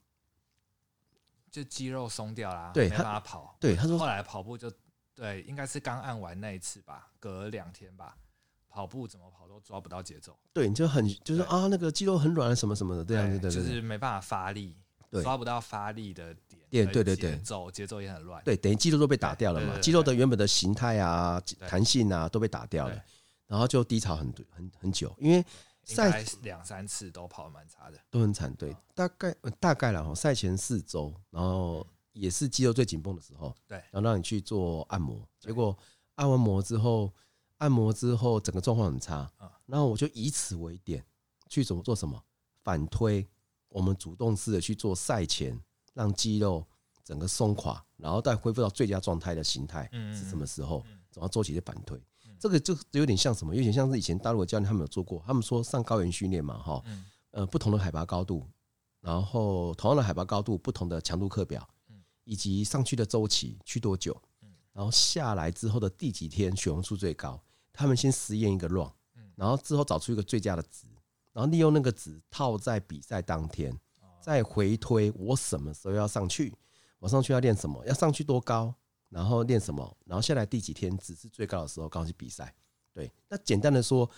[1.51, 3.57] 就肌肉松掉啦，对，没办法跑。
[3.59, 4.71] 对，他说后来跑步就
[5.13, 8.17] 对，应该是刚按完那一次吧，隔两天吧，
[8.73, 10.35] 跑步怎么跑都抓不到节奏。
[10.51, 14.75] 对，你就很就是啊，那个肌肉很软什么什么的这样子的，就是没办法发力，
[15.21, 16.61] 抓不到发力的点。
[16.71, 18.43] 对对对对，节奏节奏也很乱。
[18.43, 22.99] 对，等于肌肉都被打掉了嘛，肌肉的原本的形态啊、弹性啊都被打掉了，
[23.45, 25.45] 然后就低潮很很很久，因为。
[25.85, 28.55] 赛两三次都跑得蛮差的，都很惨。
[28.55, 30.15] 对，大概大概了哈。
[30.15, 35.77] 赛前四周，然后也是肌肉最紧绷的时候，对，然后让你去做按摩，结果
[36.15, 37.11] 按完摩之后，
[37.57, 39.31] 按摩之后整个状况很差。
[39.65, 41.05] 然后我就以此为点，
[41.49, 42.21] 去怎么做什么
[42.63, 43.27] 反推，
[43.69, 45.59] 我们主动式的去做赛前，
[45.93, 46.65] 让肌肉
[47.03, 50.83] 整个松垮，然后再恢复到最佳状态的形态是什么时候？
[51.13, 52.01] 然后做起的反推。
[52.39, 53.55] 这个就有点像什么？
[53.55, 56.83] 有点像是以前大陆的教练他们有做过，他们说上高原训练嘛，哈，
[57.31, 58.45] 呃，不同的海拔高度，
[58.99, 61.65] 然后同样的海拔高度，不同的强度课表，
[62.25, 64.19] 以及上去的周期去多久，
[64.73, 68.91] 然后下来之后的第几天血红素最高，他们先实验一个 run，
[69.35, 70.87] 然后之后找出一个最佳的值，
[71.31, 73.77] 然后利用那个值套在比赛当天，
[74.19, 76.53] 再回推我什么时候要上去，
[76.99, 77.85] 我上去要练什么？
[77.85, 78.73] 要上去多高？
[79.09, 79.95] 然后练什么？
[80.05, 82.51] 然后下来第几天值是最高的时候，刚好去比赛。
[82.91, 84.09] 对，那简单的说，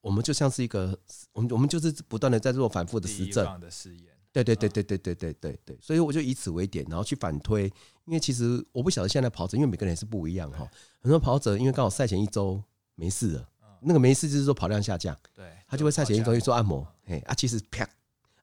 [0.00, 0.96] 我们就像是一个，
[1.32, 4.14] 我们我们就是不断的在做反复的实证的试验。
[4.30, 7.72] 对对对对对对对对对，所以我就以此为点，然后去反推。
[8.04, 10.68] 因为其实我不晓得现在跑者，因为每个人也是不一样哈。
[11.00, 12.62] 很多跑者因为刚好赛前一周
[12.94, 13.48] 没事了，
[13.80, 16.86] 那个没事就是说跑量下降，对，他就会赛前一周去做按摩。
[17.06, 17.88] 哎啊，其实啪，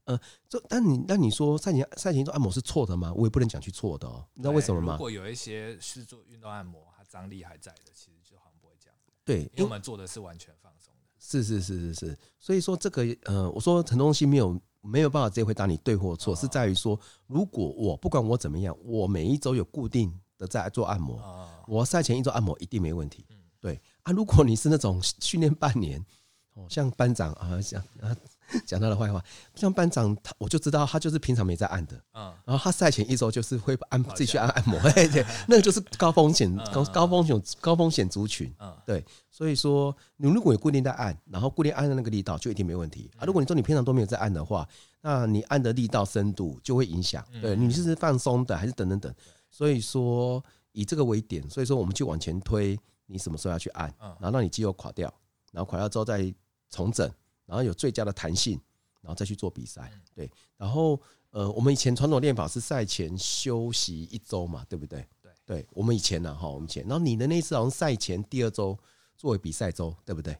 [0.05, 3.14] 呃，就但你那你说赛前赛前一周按摩是错的吗？
[3.16, 4.26] 我也不能讲去错的哦。
[4.34, 4.93] 你知道为什么吗？
[4.93, 8.95] 如果有一些是做运动按摩，它张力还在的，其实就好像不会这样。
[9.24, 11.07] 对，因为我们做的是完全放松的。
[11.20, 14.59] 是是是是是，所以说这个呃，我说很多东西没有。
[14.82, 23.25] 没有办法直接回答你对或错，是在于说，如果我不管我怎么样，我每一周有固定的在做按摩，我赛前一周按摩一定没问题。
[23.59, 26.03] 对啊，如果你是那种训练半年，
[26.55, 28.15] 哦，像班长啊，像啊。
[28.66, 29.24] 讲他的坏话，
[29.56, 43.10] 像班长他，我就知道他就是平常没在按的，嗯，然后他赛前一周就是会按自己去按按摩，对 对， 那个就是高风险高高风险高风险族群，嗯，对，所以说你如果有固定在按，然后固定按的那个力道就一定没问题。
[43.18, 43.26] 啊。
[43.26, 44.68] 如果你说你平常都没有在按的话，
[45.02, 49.14] 那你按的力道深度就会影响，对，你是放松的还是等等等，
[49.49, 50.43] 所以说
[50.74, 55.12] 以这个为点，所以说我们就往前推，你什么时候要去按，然后让你肌肉垮掉，
[55.52, 56.34] 然后垮掉之后再
[56.70, 57.10] 重整。
[57.52, 58.58] 然后有最佳的弹性，
[59.02, 59.91] 然后再去做比赛。
[60.16, 60.97] 对，然后
[61.32, 65.06] 呃，我们以前传统练法是赛前休息一周嘛，对不对？
[65.22, 66.82] 对，对我们以前呢，哈，我们以前。
[66.84, 68.80] 然后你的那次好像赛前第二周
[69.18, 70.38] 作为比赛周，对不对？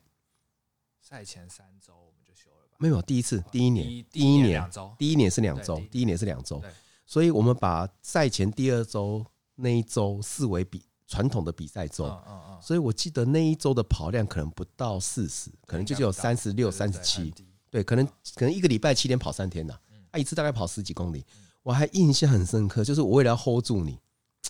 [1.02, 2.78] 赛前三周我们就休了吧？
[2.78, 6.62] 没有，第一次第一年，第一年两周，第一年是两周，第一年是两周。
[7.04, 9.22] 所以我们把赛前第二周
[9.56, 10.82] 那一周视为比
[11.12, 12.08] 传统的比赛中。
[12.60, 17.34] 所以我记得那一周的跑量可能不到四十，可能就只有三十六、三十七，
[17.70, 18.06] 对，可能
[18.36, 19.74] 可能一个礼拜七天跑三天呐，
[20.12, 21.24] 啊，一次大概跑十几公里，
[21.62, 23.98] 我还印象很深刻，就是我为了要 hold 住你，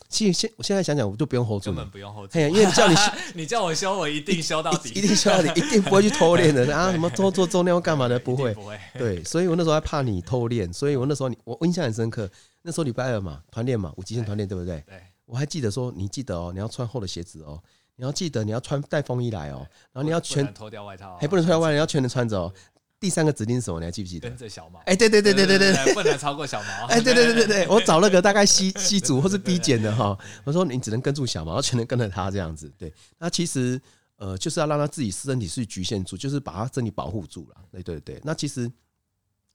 [0.09, 2.95] 其实现我现在想想，我就不用 hold 住，根本不用 hold 住，因为 叫你
[3.35, 6.63] 你叫我修，我一定修到底，一定修到底，一定不会去偷练的。
[6.77, 14.83] 啊，什么做做重量干嘛的，不会，不会，对，所以我那时候还怕你偷练，所以我那时候你我印象很深刻，那时候礼拜二嘛，团练嘛，五极限团练，对不对？
[14.87, 15.03] 对，
[15.33, 17.59] 我还记得说，你记得哦，你要穿厚的鞋子哦。
[17.97, 22.53] 你要记得，你要穿带风衣来哦，然后你要全脱掉外套，还不能脱掉外套，你要全能穿着哦。
[23.01, 23.81] 第三个指令是什么？
[23.81, 24.29] 你还记不记得？
[24.29, 24.79] 跟着小毛。
[24.81, 26.87] 哎，对对对对对对，不能超过小毛。
[26.89, 32.71] 哎，对对对对对， 我找了个大概 C C 组或是 B 减的哈，我说你只能跟住小毛，全能跟着他这样子。
[32.77, 33.81] 对，那其实
[34.17, 37.57] 呃就是要让他自己身体是局限住，就是把他身体保护住了。
[37.71, 38.71] 对对对，那其实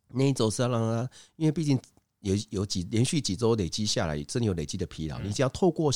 [0.09, 1.79] 那一周是要让他，因为毕竟
[2.27, 5.91] 有有几连续几周累积下来，身体有累积的疲劳，你只要透过。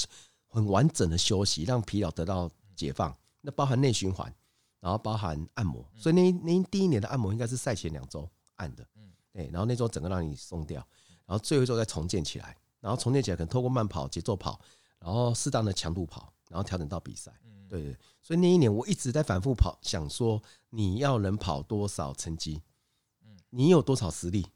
[0.54, 3.18] 很完整的休息，让疲劳得到解放。
[3.40, 4.36] 那包含内循环，
[4.82, 5.82] 然后包含按摩。
[5.96, 9.48] 所以那那第一年的按摩应该是赛前两周按的，嗯，对。
[9.48, 10.86] 然后那周整个让你松掉，
[11.26, 12.58] 然后最后一周再重建起来。
[12.82, 14.60] 然后重建起来可能透过慢跑、节奏跑，
[15.00, 17.32] 然后适当的强度跑，然后调整到比赛。
[17.70, 17.96] 对对。
[18.22, 22.62] 所以那一年我一直在反复跑，想说你要能跑多少成绩，
[23.52, 24.52] 你有多少实力啊？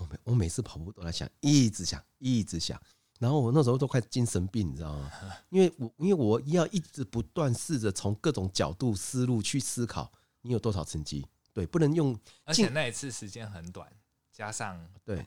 [0.00, 2.80] 我每我每次跑步都在想，一直想，一直想。
[3.18, 5.10] 然后我那时候都快精神病，你知道吗？
[5.50, 10.10] 因为我因为我要一直不断试着从各种角度思路去思考，
[10.40, 11.24] 你有多少成绩？
[11.52, 12.18] 对，不能用。
[12.44, 13.88] 而且那一次时间很短，
[14.32, 15.24] 加上对，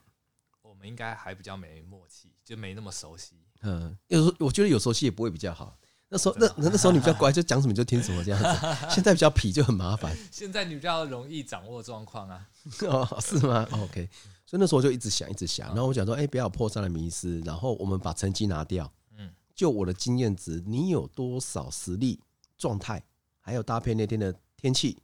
[0.62, 3.38] 我们应该还比较没默契，就没那么熟悉。
[3.62, 5.78] 嗯，有时候我觉得有熟悉也不会比较好。
[6.16, 8.68] 那时候那那时候你比较乖，就讲什么就听什么这样子。
[8.90, 10.16] 现在比较皮就很麻烦。
[10.32, 12.48] 现在你比较容易掌握状况啊？
[12.88, 14.10] 哦，是吗？OK。
[14.46, 18.90] 所以那时候我就一直想，一直想，然后我讲说，哎，不要破三的迷失，然后我们把成绩拿掉。
[19.18, 22.22] 嗯，就我的经验值，你有多少实力、
[22.58, 23.04] 状态，
[23.42, 24.98] 还有搭配那天的天气，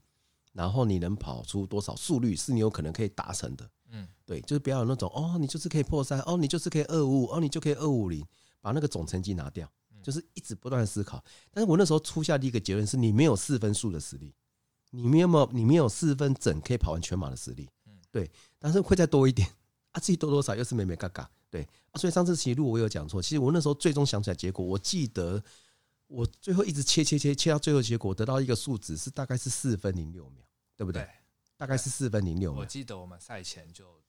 [0.53, 3.69] 然后你能跑出多少速率，是你有可能可以达成的。
[3.89, 8.25] 嗯，对，就是不要有那种哦，你就是可以破三，哦，你就是可以二五五，哦，你就可以二五零，
[8.61, 9.69] 把那个总成绩拿掉，
[10.01, 11.23] 就是一直不断的思考。
[11.51, 14.33] 但是我那时候出下的一个结论是，你没有四分速的实力，
[14.89, 17.69] 你没有没有，你没有四分整可以跑完全马的实力。
[18.11, 18.29] 对，
[18.59, 19.47] 但是会再多一点
[19.91, 21.29] 啊，自己多多少又是美美嘎嘎。
[21.49, 25.41] 对啊，所以上次其实我有讲错，其实我那时候最终想起来结果，我记得
[26.07, 30.45] 我最后一直切切切切到最后结果得到一个数值是大概是四分零六秒，
[30.75, 31.03] 对不对？
[31.03, 31.09] 对，
[31.57, 32.61] 大概是四分零六秒。
[32.61, 34.01] 我记得我们赛前就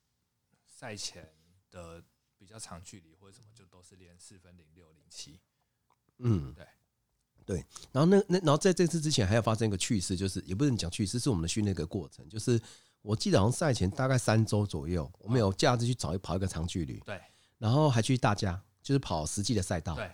[0.67, 1.33] 赛前
[1.71, 2.03] 的
[2.37, 5.39] 比较长距离或者什么就都是练四分零六零七。
[6.23, 6.67] 嗯，对
[7.45, 7.65] 对。
[7.93, 12.61] 然后那那然后在这次之前还有发生一个趣事，就是也不能讲趣事，是我们的训练一个过程，就是。
[13.05, 17.21] 我记得好像赛前大概三周左右，我们有假日去找一跑一个长距离，对，
[17.59, 20.05] 然后还去大家就是跑实际的赛道，对。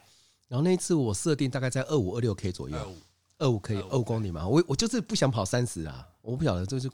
[0.48, 2.96] 然后那一次我设定大概在二五二六 K 左右，二五
[3.36, 6.90] 二五 K 二五公里嘛，我我就是不想跑三十啊，我不晓得这是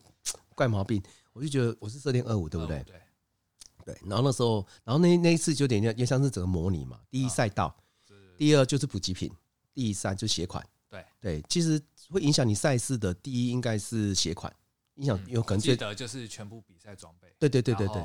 [0.57, 1.01] 怪毛病，
[1.33, 2.83] 我就觉得我是设定二五对不对？
[2.83, 3.01] 对。
[3.85, 6.99] 对，然后那时候，然后那那一次就有点像，也像是整个模拟嘛。
[7.09, 7.73] 第一赛道，
[8.37, 9.33] 第二就是补给品，
[9.73, 10.67] 第三就是鞋款。
[10.89, 14.55] 对对，其实会影响你赛事的第一应该是鞋款，
[14.97, 17.35] 影响有可能记得就是全部比赛装备。
[17.39, 18.03] 对对对对对。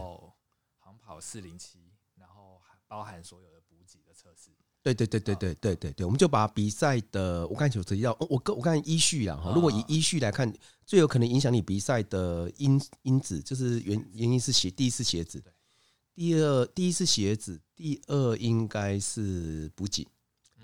[0.78, 1.80] 航跑四零七，
[2.16, 4.50] 然后包含所有的补给的测试。
[4.82, 10.52] 对对对对对对对对，我们就把比赛的我刚才有提到，我我刚才依序啊哈，如果以依序来看，
[10.86, 15.44] 最有可能影响你比赛的因因子就是原原因是鞋，第一是鞋子，
[16.16, 20.08] 第二第一是鞋子，第二应该是补给，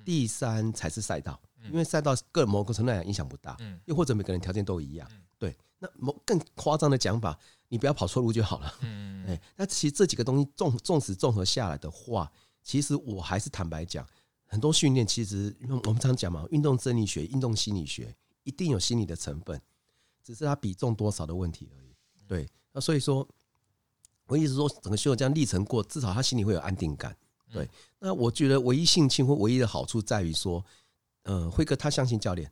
[0.06, 7.38] 第三才是赛道，因为赛道个某个程度来讲影响不大，又或者每个人条件都一样，对，那某更夸张的讲法，
[7.68, 12.32] 你不要跑错路就好了，嗯 哎，那其实这几个东西纵纵使综合下来的话。
[12.68, 14.03] 其实我还是坦白讲，
[14.47, 19.62] 很多训练其实，我们常讲嘛，运动生理学、运动心理学一定有心理的成分，
[20.24, 21.95] 只是它比重多少的问题而已。
[22.26, 23.28] 对，那所以说，
[24.26, 27.16] 我意思说，整个选手这样历程过，至少他心里会有安定感。
[27.56, 30.64] 对，那我觉得唯一性情或唯一的好处在于说，
[31.24, 32.51] 呃，辉哥他相信教练，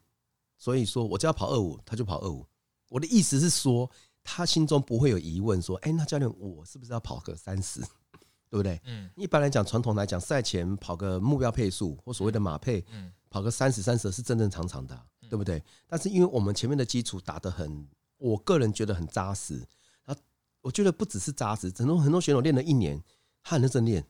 [0.57, 2.45] 所以说我只要跑二五，他就跑二五。
[2.89, 3.89] 我的意思是说，
[4.23, 7.81] 他心中不会有疑问，说，哎，那教练，我是不是要跑个三十？
[8.49, 8.79] 对不对？
[8.85, 14.95] 嗯，一般来讲，传统来讲，赛前跑个目标配速或所谓的马配，嗯，跑个三十三十是正正常常的，
[15.27, 15.59] 对不对？
[15.87, 17.87] 但是因为我们前面的基础打得很，
[18.19, 19.59] 我个人觉得很扎实。
[20.05, 20.15] 啊，
[20.61, 23.03] 我觉得不只是扎实，很多很多选手练了一年，
[23.41, 24.05] 他很认真练。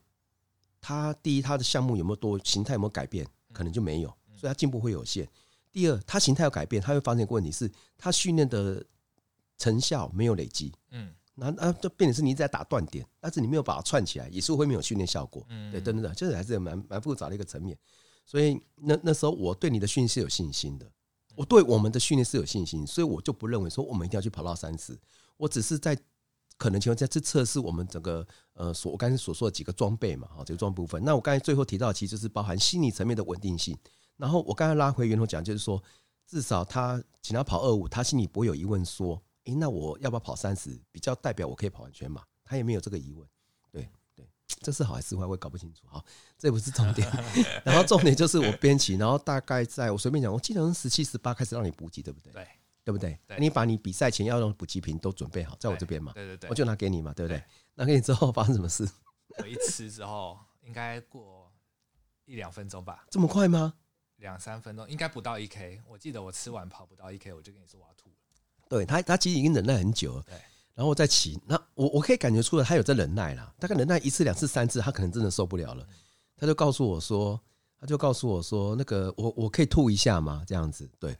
[0.86, 3.26] 他第一，他的项目有没有多形态有没有改变？
[3.54, 5.26] 可能就没有，所以他进步会有限。
[5.72, 8.84] 第二，他形态有改变，他会发现一个问题是，他训练的
[9.56, 10.70] 成效没有累积。
[10.90, 11.10] 嗯。
[11.36, 15.44] 那那就变成是你一直在打断点，但是你没有把它串起来，也是会没有训练效果。
[15.48, 17.76] 嗯，对，等等等，这还是蛮蛮复杂的一个层面。
[18.26, 20.86] 所以那那时候我对你的训练是有信心的，
[21.34, 24.96] 我对我们的训练是有信心，所以我就不认为说我们一定要去跑到三十，
[25.36, 25.98] 我只是在
[26.56, 31.04] 可能情况下去测试我们整个呃所我刚才所说的几个装备嘛，哈，这个装备部分。
[31.04, 33.76] 那我刚才最后提到，其实就是包含心理层面的稳定性。
[34.16, 35.82] 然后我刚才拉回源头讲，就是说
[36.26, 39.20] 至少他请他跑二五，他心里不会有疑问说。
[39.46, 40.70] 诶、欸，那我要不要跑三十？
[40.90, 43.28] 比较代表我可以跑完全马，他也没有这个疑问。
[43.70, 43.86] 对
[44.16, 44.26] 对，
[44.62, 45.82] 这是好还是坏，我也搞不清楚。
[45.86, 46.02] 好，
[46.38, 47.06] 这不是重点。
[47.62, 52.32] 然后重点就是我编辑，然后大概在我随便讲，我记得是十七十八开始让你补给，对不对？
[52.32, 52.48] 对，
[52.84, 53.18] 对不对？
[53.38, 56.12] 你把你比赛前要用补给品都准备好，在我这边嘛。
[56.12, 57.42] 对对对，我就拿给你嘛，对不对？
[57.74, 58.86] 拿给你之后发生什么事？
[59.38, 61.50] 我一吃之后，应该过
[62.26, 63.06] 一两分钟吧？
[63.10, 63.74] 这么快吗？
[64.16, 65.82] 两三分钟，应该不到一 K。
[65.88, 68.10] 我记得我吃完跑不到一 K，我就跟你说我要吐。
[68.68, 70.22] 对他，他其实已经忍耐很久了。
[70.22, 70.34] 对，
[70.74, 73.52] 然后再骑，那我我可以感觉出来，他有在忍耐啦。
[73.58, 75.86] 大概忍耐一次、两次、三次，他可能真的受不了了。
[76.36, 77.40] 他就告诉我说，
[77.80, 80.44] 他就告诉我说，那个我我可以吐一下吗？
[80.46, 81.16] 这样子，对。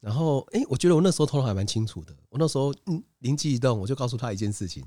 [0.00, 2.16] 然后，哎，我觉得我那时候头脑还蛮清楚的。
[2.28, 4.84] 我那时候嗯，灵机一动，我就告诉他一件事情，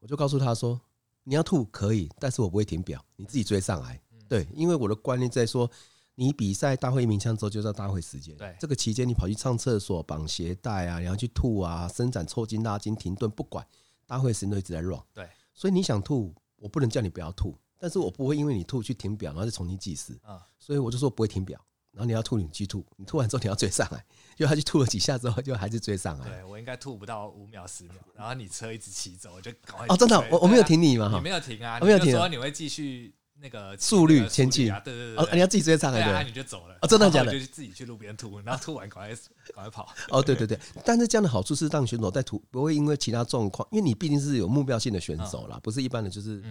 [0.00, 0.80] 我就告诉他说，
[1.24, 4.00] 你要吐可以，但是我不会停表，你自己追上来。
[4.28, 5.70] 对，因为我的观念在说。
[6.16, 8.36] 你比赛大会鸣枪之后，就是大会时间。
[8.36, 13.66] 对，这个期间你跑去上厕所、绑鞋带啊，然后去吐啊，伸展、抽筋、拉筋、停顿，不管
[14.06, 14.96] 大会时间都一直在 run。
[15.12, 20.16] 对，所以你想吐，我不能叫你不要吐，但是我不会因为你吐去停表，然后再重新计时。
[20.22, 21.60] 啊，所以我就说不会停表，
[21.94, 24.04] 然后你要吐你去吐，你吐完之后你要追上来，
[24.36, 26.28] 就他去吐了几下之后，就还是追上来。
[26.28, 29.86] 对，我应该吐不到五秒十秒，然后你车一直骑走，我就赶快。
[29.88, 31.10] 哦，真的，我我没有停你嘛？
[31.14, 31.78] 你没有停啊？
[31.80, 33.14] 我没有停，说你会继续。
[33.40, 36.78] 那个速率前进啊，对对对，你要自己追上来的，你就走了。
[36.80, 37.32] 哦，真的假的？
[37.32, 39.08] 就自己去路边吐，然后吐完赶快
[39.54, 39.92] 赶快跑。
[40.08, 46.42] 哦，对 对对，但是这样的好处是让选手在吐不会因为其他状况，因为你毕竟是有目标性的选手啦，不是一般的就是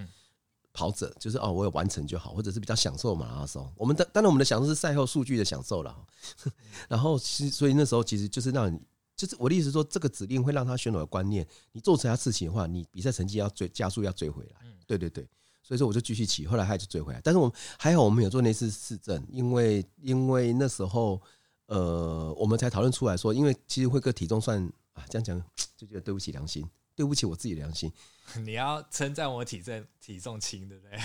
[0.74, 3.72] 跑者，就是哦，我有完成就好，或者是比较享受马拉松。
[3.78, 5.96] 我们的当然我们的享受是赛后数据的享受了。
[6.90, 8.82] 然后其实所以那时候其实就是让你，
[9.16, 14.68] 就是我的意思说，这个指令会让他选手的观念，你做其他事情的话，你比赛成绩要追加速要追回来。
[14.88, 15.28] 对对对。
[15.66, 17.22] 所以说我就继续骑，后来他就追回来。
[17.24, 21.22] 但是我们还好，我们有做那次市政，因为因为那时候
[21.68, 24.62] 呃，我们才讨论出来说，因为其实辉哥体重算
[24.92, 25.42] 啊，这样讲
[25.78, 27.92] 就觉得对不起良心，对不起我自己良心。
[28.46, 30.98] 你要称赞我体重体重轻，对不对？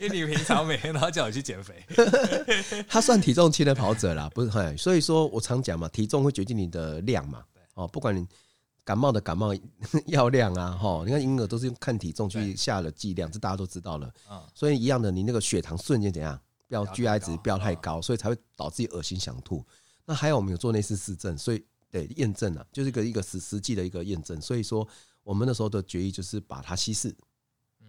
[0.00, 1.84] 因为你平常每天都要叫我去减肥。
[2.88, 4.76] 他算体重轻的跑者啦，不是很？
[4.78, 7.44] 所以说我常讲嘛，体重会决定你的量嘛。
[7.74, 8.26] 哦，不管你。
[8.84, 9.54] 感冒的感冒
[10.06, 14.10] 药量啊，哈，你看婴儿都是用看体重去下了剂量，这大家都知道了。
[14.54, 19.62] 所以一样的，你那个血糖瞬间怎样，不要 GI 值不要太高，所以才会导致恶心想吐。
[20.06, 24.40] 那还有我们有做那次试证，所以对验证啊，就是一个一个实实际的一个验证。
[24.40, 24.86] 所以说
[25.22, 27.14] 我们那时候的决议就是把它稀释，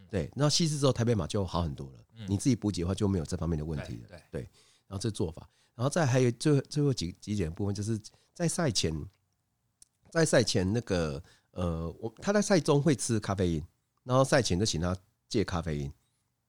[0.09, 1.99] 对，然后稀释之后台北马就好很多了。
[2.27, 4.19] 你自己补给的话就没有这方面的问题了。
[4.31, 4.41] 对，
[4.87, 7.99] 然后这做法，然后再还有最最后几几点部分，就是
[8.33, 8.93] 在赛前。
[10.11, 13.63] 在赛前那个呃，我他在赛中会吃咖啡因，
[14.03, 14.97] 然后赛前就请他
[15.27, 15.93] 戒咖啡因，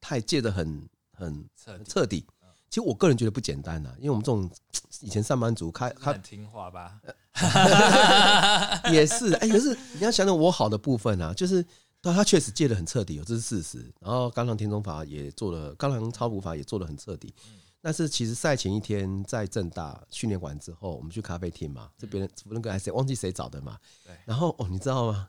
[0.01, 1.47] 他也戒的很很
[1.85, 2.25] 彻底。
[2.71, 4.49] 其实我个人觉得不简单呐，因为我们这种
[5.03, 7.01] 以前上班族，他他很听话吧，
[8.93, 11.63] 也是哎，可是你要想想我好的部分啊，就是
[12.01, 13.93] 他他确实戒的很彻底，这是事实。
[14.01, 17.35] 然后刚刚田中法也做了，刚刚超补法也做的很彻底。
[17.83, 23.79] 但是其实赛前一天在正大训练完之后，我们去咖啡厅嘛，这别人那个还是忘记谁找的嘛。
[24.27, 25.29] 然后哦，你知道吗？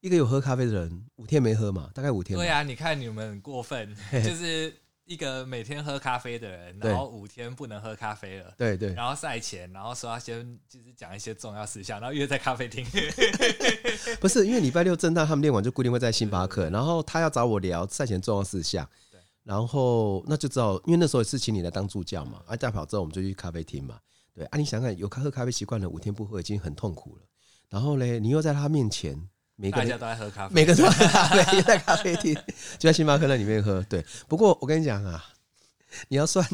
[0.00, 2.36] 一个有喝咖啡的人五天没喝嘛，大概五天。
[2.36, 4.74] 对啊，你看你们很过分， 就是。
[5.08, 8.52] 一个每天喝咖啡的人，然后五天不能喝咖啡了。
[8.58, 8.92] 对对。
[8.92, 12.84] 然后赛前，然后说要先就是讲一些重要事项，然后约在咖啡厅。
[14.20, 18.86] 不是，因为礼拜六正大他们练完就固定会在星巴克，然后他要找我聊赛前重要事项。
[19.10, 19.18] 对。
[19.44, 23.98] 然后那就知道，因为那时候也是请你来当助教嘛，啊，代表之后我们就去咖啡厅嘛。
[24.34, 27.22] 对啊，你想想，有喝咖啡习惯了，五天不喝已经很痛苦了。
[27.70, 29.18] 然后嘞，你又在他面前。
[29.60, 32.32] 每个人大家都在喝咖啡，每个人都在喝咖啡，在咖啡厅，
[32.78, 33.82] 就在星巴克那里面喝。
[33.88, 35.24] 对，不过我跟你讲啊，
[36.06, 36.48] 你要算，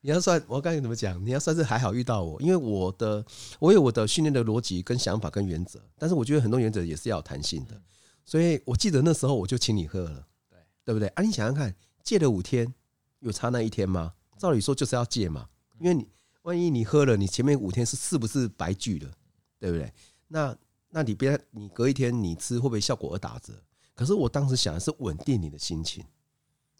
[0.00, 1.22] 你要算，我刚才怎么讲？
[1.22, 3.22] 你要算是还好遇到我，因为我的
[3.58, 7.78] 我有我的训练的逻辑跟想法跟原则，但是我觉得很多原则也是要有弹性的。
[8.24, 11.08] 所以我记得那时候我就请你喝了，对对不对？
[11.08, 12.72] 啊，你想想看，戒了五天，
[13.20, 14.14] 有差那一天吗？
[14.38, 15.46] 照理说就是要戒嘛，
[15.78, 16.08] 因为你
[16.40, 19.10] 万一你喝了，你前面五天是是不是白聚了？
[19.60, 19.92] 对不对？
[20.28, 20.56] 那。
[20.96, 23.52] 那你别，你隔一天你吃会不会效果而打折？
[23.94, 26.02] 可是我当时想的是稳定你的心情，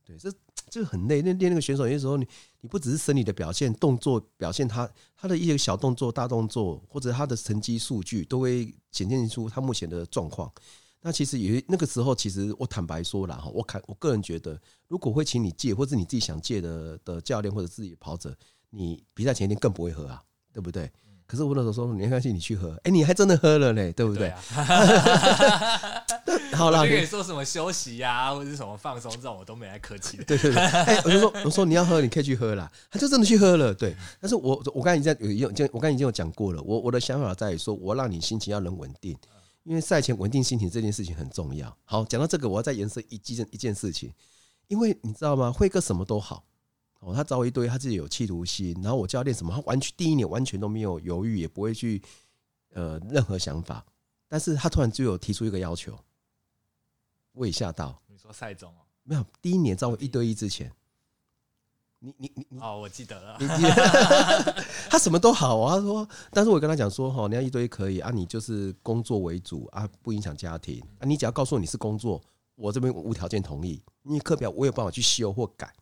[0.06, 0.32] 对，这
[0.70, 1.20] 这个很累。
[1.20, 2.26] 那练那个选手有些时候，你
[2.62, 10.50] 你不只是生理的表现，动作表现他他的一些小动作、大动作，或者他的成绩数据，都会显现出他目前的状况。
[11.02, 14.58] 那其实也那个时候，其实我坦白说了哈，我看我个人觉得，
[14.88, 18.34] 如果会请你借，或者你自己想借的的教练或者自己跑者，
[18.70, 20.90] 你比赛前一天更不会喝啊，对不对？
[21.27, 22.70] 可是我那时候说，你没关系，你去喝。
[22.77, 24.33] 哎、欸，你还真的喝了呢，对不对？
[26.55, 30.24] 好了，你可以说什么休息呀、啊，或者是什么放松这种，我都没来客气的。
[30.24, 32.70] 对 对对，哎、欸，我就说，我说你要喝，你可以去喝啦。
[32.91, 33.74] 他就真的去喝了。
[33.74, 36.62] 对，但是我我刚才已经有有我刚才已经有讲过了。
[36.62, 39.16] 我我的想法在于说，我让你心情要能稳定，
[39.64, 41.77] 因为赛前稳定心情这件事情很重要。
[41.85, 44.12] 好，讲到这个，我要再延伸一件一件事情，
[44.68, 45.53] 因为你知道吗？
[45.53, 46.45] 辉哥什么都好。
[47.07, 52.02] 哦，他找我一堆，他自己有企图心，然后我教练什么，他完全第一年完全都没有犹豫，也不会去
[52.72, 53.86] 呃任何想法，
[54.26, 55.96] 但是他突然就有提出一个要求，
[57.30, 58.02] 我也吓到。
[58.09, 58.82] 你说赛中哦？
[59.04, 60.72] 没有，第一年找我一对一之前，
[62.00, 63.38] 你你你你哦，我记得了，
[64.90, 72.20] 他什么都好啊，他说，但是我跟他讲说，哈，你要一对一可以啊，你就是工作为主啊，不影响家庭啊，你只要告诉我你是工作，
[72.57, 75.72] 我这边无条件同意，因为课表我有办法去修或改。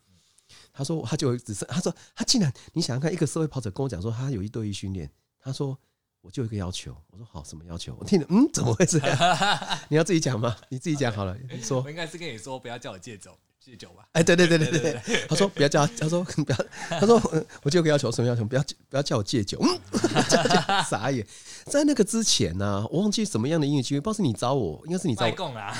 [0.73, 5.11] 他说，他就只是他说，他竟然你想想看，一个社会跑者跟我讲说，他有一对一训练。
[5.41, 5.79] 他说，
[6.21, 6.97] 我就一个要求。
[7.11, 7.97] 我说好，什么要求？
[8.01, 9.19] 我听着，嗯，怎么会这样？
[9.89, 10.57] 你要自己讲吗？
[10.69, 11.37] 你自己讲好了。
[11.51, 14.07] 你说，我应该是跟你说，不要叫我借走，戒酒吧。
[14.12, 16.59] 哎，对对对对对，他说不要叫，他说不要，
[17.01, 17.21] 他说
[17.62, 18.45] 我就有个要求，什么要求？
[18.45, 19.59] 不要不要叫我戒酒。
[19.62, 19.81] 嗯，
[20.85, 21.27] 傻眼。
[21.65, 25.33] 在那个之前呢、啊，我忘记什么样的音乐机会，不知道是你找我，应该是你找我。
[25.33, 25.73] 共啊，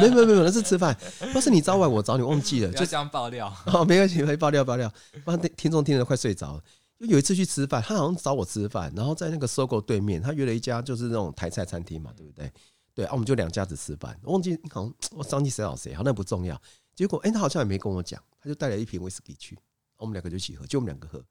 [0.00, 0.96] 没有没有没有，那是吃饭。
[1.18, 2.72] 不知道是你找我，我找你，忘记了。
[2.72, 4.88] 就这样爆料哦，没关系，可以爆料爆料。
[5.24, 6.62] 不然听众听得快睡着了。
[7.00, 12.50] 就有一次去吃饭，他好像找我吃饭，然后在那个 SOGO 对面，他约了一家就是那种台菜餐厅嘛，对不对？
[12.94, 14.18] 对啊，我们就两家子吃饭。
[14.22, 16.58] 我忘记好像我忘记谁找谁，好那不重要。
[16.96, 19.56] 结果哎、欸，他好像也没跟我讲，他就带了一瓶威士忌去，
[19.98, 21.22] 我们两个就一起喝，就我们两个喝。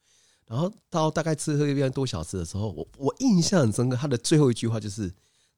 [0.46, 5.12] 然后到大概吃喝一个多小时的时候，我我印象很深刻，他的最后一句话就是：“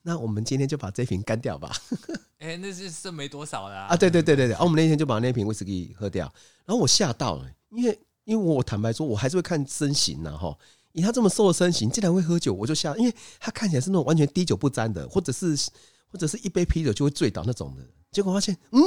[0.03, 1.75] 那我们今天就把这瓶干掉吧。
[2.39, 3.87] ”哎，那是剩没多少了啊！
[3.87, 6.33] 啊，对对对对对，然后我们那天就把那瓶威士忌喝掉。
[6.65, 10.57] 然后我吓到了，因为因为我坦白说，我还是会看身形呐哈。
[10.93, 15.69] 以他这么瘦的身形，竟然会喝酒，我就吓，因为他看起来是那种完全滴酒不沾的，或者是
[16.07, 17.83] 或者是一杯啤酒就会醉倒那种的。
[18.09, 18.79] 结果发现，嗯，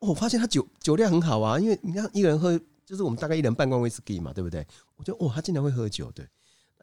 [0.00, 2.60] 我发现他酒酒量很好啊，因为你看一个人喝。
[2.82, 4.66] 就是我们大概一人半罐威士忌嘛，对不对？
[4.96, 6.24] 我觉得哇，他竟然会喝酒，对，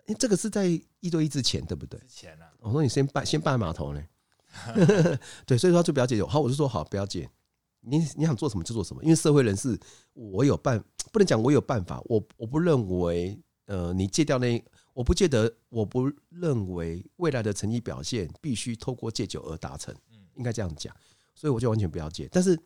[0.05, 0.65] 因为这个是在
[1.01, 1.99] 一对一之前，对不对？
[1.99, 2.51] 之前呢、啊？
[2.61, 4.01] 我说你先拜先拜码头呢，
[5.45, 6.25] 对，所以说就不要戒酒。
[6.25, 7.29] 好，我就说好，不要戒。
[7.81, 9.77] 你你想做什么就做什么，因为社会人士，
[10.13, 12.01] 我有办，不能讲我有办法。
[12.05, 14.63] 我我不认为，呃，你戒掉那，
[14.93, 20.95] 我不见得，我不认为未来的成绩表现必须透过戒酒而达成，嗯应该这样讲。
[21.35, 22.29] 所以我就完全不要戒。
[22.31, 22.57] 但是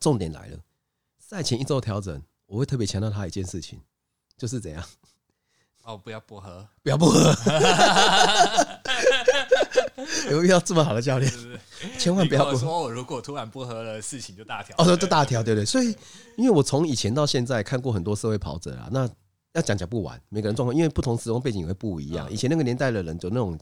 [0.00, 0.58] 重点来了，
[1.18, 2.22] 赛前一周调整。
[2.46, 3.80] 我会特别强调他一件事情，
[4.38, 4.80] 就是怎样
[5.82, 7.34] 哦，不要不喝，不要不喝，
[10.30, 11.28] 有遇到这么好的教练，
[11.98, 12.56] 千万不要不喝。
[12.56, 14.76] 说我如果突然不喝了，事情就大条。
[14.78, 15.64] 哦，说这大条，对不对？
[15.64, 15.88] 所以，
[16.36, 19.10] 因为我从以前到现在看过很多社会跑者啊，那
[19.54, 22.30] 要讲讲不完，每个人状况，因为不同时空背景也会不一样。
[22.30, 23.58] 以前那个年代的人，就那种，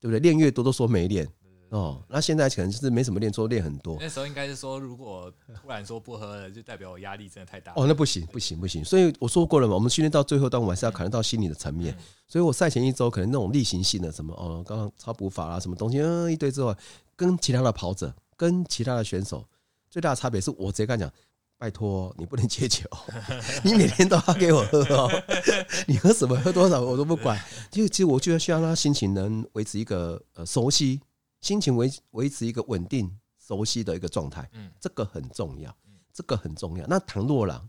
[0.00, 0.20] 对不对？
[0.20, 1.26] 练越多都说没练，
[1.70, 3.98] 哦，那现在可能就是没什么练，说练很多。
[4.00, 7.72] 那时候应该是说，如果突然说不喝了，就代表我压力真的太大。
[7.76, 8.82] 哦，那不行，不行，不行。
[8.84, 11.94] 所以我说过了嘛，我们训练到最后，但我们还是要考虑到心理的层面。
[11.94, 16.74] 嗯、所以我赛前一周可能那种例行性的什么哦，刚刚超补法啊，什么东西，嗯，一堆之后，
[17.14, 19.44] 跟其他的跑者，跟其他的选手
[19.90, 21.14] 最大的差别是我直接跟他讲，
[21.58, 22.88] 拜托你不能戒酒，
[23.62, 25.10] 你每天都要给我喝哦，
[25.86, 27.38] 你喝什么喝多少我都不管。
[27.70, 31.00] 就其实我觉得需要让他心情能维持一个呃熟悉。
[31.40, 35.74] 心情维维持一个稳定、熟悉的一个状态，嗯，这个很重要，
[36.12, 36.86] 这个很重要。
[36.86, 37.66] 那倘若啦，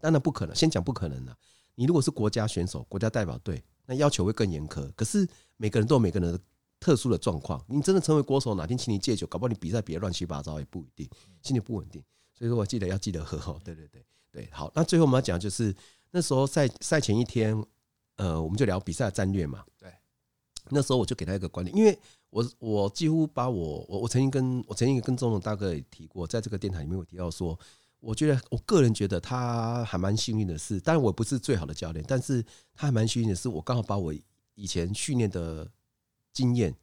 [0.00, 1.36] 当然不可能，先讲不可能了。
[1.74, 4.90] 你如果是国家选手、国家代表队，那要求会更严苛。
[4.92, 6.40] 可是每个人都有每个人的
[6.78, 7.64] 特殊的状况。
[7.68, 11.08] 你真的成为国手，哪天请你戒酒，搞不好你比赛比得乱七八糟也不一定，
[11.42, 12.02] 心情不稳定。
[12.34, 13.60] 所以说我记得要记得喝哦。
[13.64, 14.70] 对对对对，好。
[14.74, 15.74] 那最后我们要讲就是
[16.10, 17.64] 那时候赛赛前一天，
[18.16, 19.64] 呃，我们就聊比赛的战略嘛。
[19.78, 19.90] 对，
[20.68, 21.98] 那时候我就给他一个观点，因为。
[22.32, 27.58] 我我几乎把我我我曾经跟我曾经跟钟总大哥也提过，在这个电台里面我提到说，
[28.00, 32.42] 我觉得我个人觉得他还蛮幸运的是，当然我不是最好的教练，但是
[32.74, 34.14] 他还蛮幸运的是，我刚好把我
[34.54, 35.70] 以前训练的
[36.32, 36.74] 经验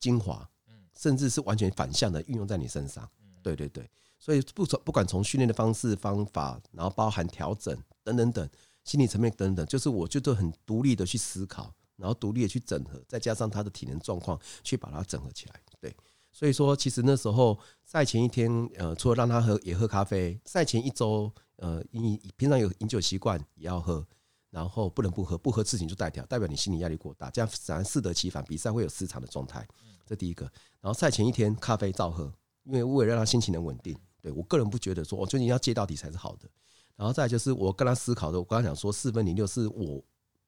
[0.00, 0.50] 精华，
[0.98, 3.08] 甚至是完全反向的运用在你身上。
[3.44, 3.88] 对对对，
[4.18, 8.50] 所以不从不管从训练的方式方法，然后包含调整等等等，
[8.82, 11.72] 心理层面等等，就是我就都很独立的去思考。
[11.96, 15.60] 然后独立的去整合，再加上他的体能状况，去把它整合起来。
[15.80, 15.94] 对，
[16.32, 24.06] 所以说其实那时候赛前一天，呃，除了让他喝也喝咖啡，赛前一周，呃，你平常有饮酒习惯也要喝，
[24.50, 29.66] 然后不能不喝，不喝事情就代表代表你心理压力过大，这样自然适得其反，比赛会有失常的状态。
[30.06, 30.44] 这第一个。
[30.80, 32.32] 然后赛前一天咖啡照喝，
[32.64, 33.96] 因为为了让他心情能稳定。
[34.20, 36.48] 对，我个人不觉得说，我觉得你要戒到底才是好的。
[36.94, 40.02] 然后再就是我跟他思考的，我刚刚讲说四分零六是我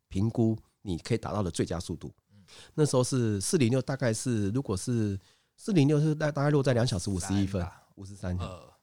[0.09, 0.57] 评估。
[0.83, 2.13] 你可以达到的最佳速度，
[2.75, 5.19] 那时候是四零六，大概是如果是
[5.57, 7.67] 四零六是大大概落在两小时五十一分
[7.97, 8.37] 五十三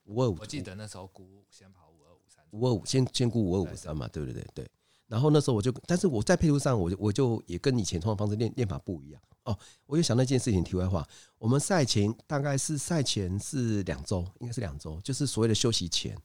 [0.06, 0.38] 五二五。
[0.40, 4.46] 我记得那时候估先跑五二五三，五二五先先估五二五三嘛，对不对？
[4.54, 4.70] 对。
[5.08, 9.58] 然后那时候我就，但是我在配速上，我就我就也跟以前通常方式练练法不一样哦。
[9.86, 16.18] 我又想那一件事情，题外话，我们赛前大概是赛前是两周，应该是两周，就是所谓的休息前。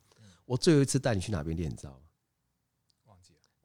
[0.46, 1.98] 我最后一次带你去哪边练，你知道吗？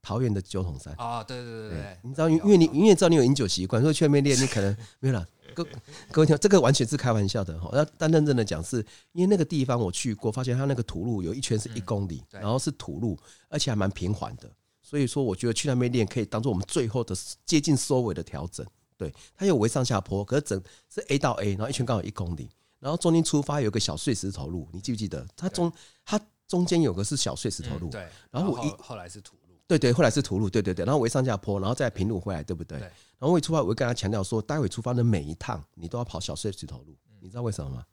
[0.06, 5.26] 桃园的九桶山啊，对对对对，你知道，因为你你也知道你有饮酒习惯，所以去那边练，你可能 没有了。
[5.56, 5.66] 各
[6.12, 7.70] 各位听，这个完全是开玩笑的哈。
[7.74, 13.18] 那但认真的讲，是因为那个地方我去过，发现它那个土路有一圈是一公里，然后是土路，
[13.50, 14.48] 而且还蛮平缓的。
[14.84, 18.64] 所以说，我觉得去那边练可以当做我们最后的接近收尾的调整。
[18.96, 20.62] 对，它有为上下坡，可是整
[20.94, 22.50] 是 A 到 A，然后一圈刚好一公里，
[22.80, 25.26] 然后中间出发有个小碎石头路，你记不记得？
[25.36, 25.72] 它中
[26.06, 29.36] 它中间有个是小碎石头路，对，然后我一后来是土。
[29.68, 32.78] 对对，后来是土路，对对对，然后我一上下坡，然后再平路回来，对不对？
[32.78, 32.82] 对。
[33.18, 37.84] 然后我一出发，我会跟他强调说，待会出发的每一趟，你都要跑小碎石头路，你知道为什么吗？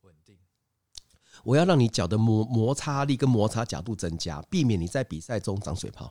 [0.00, 0.38] 稳定。
[1.44, 6.10] 我要让你脚的摩摩擦力跟摩擦角度增加，避免你在比赛中长水泡。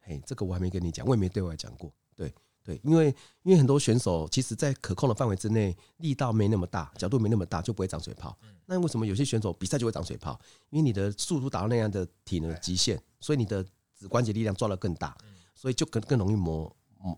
[0.00, 1.92] 嘿，这个我还没跟你讲，我也没对外讲过。
[2.16, 8.34] 对对，因为因为很多选手其实在可控的范围之内，力道没那么大，角度没那么大，就不会长水泡。
[8.64, 10.40] 那为什么有些选手比赛就会长水泡？
[10.70, 13.62] 因为你的速度达到那样的体能极限，所以你的。
[14.04, 15.16] 指关节力量抓得更大，
[15.54, 16.70] 所以就更更容易磨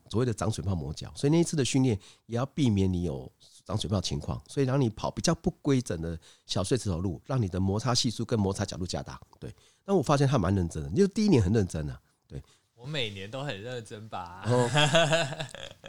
[0.09, 1.13] 所谓的长水泡磨脚。
[1.17, 3.31] 所以那一次的训练也要避免你有
[3.65, 6.17] 长水泡情况，所以让你跑比较不规整的
[6.47, 9.21] 小碎石头路，让你的摩擦系数跟摩擦角度加大。
[9.41, 9.53] 对，
[9.85, 12.01] 但我发现他蛮认真的，就第一年很认真啊。
[12.29, 12.41] 对，
[12.77, 14.45] 我每年都很认真吧。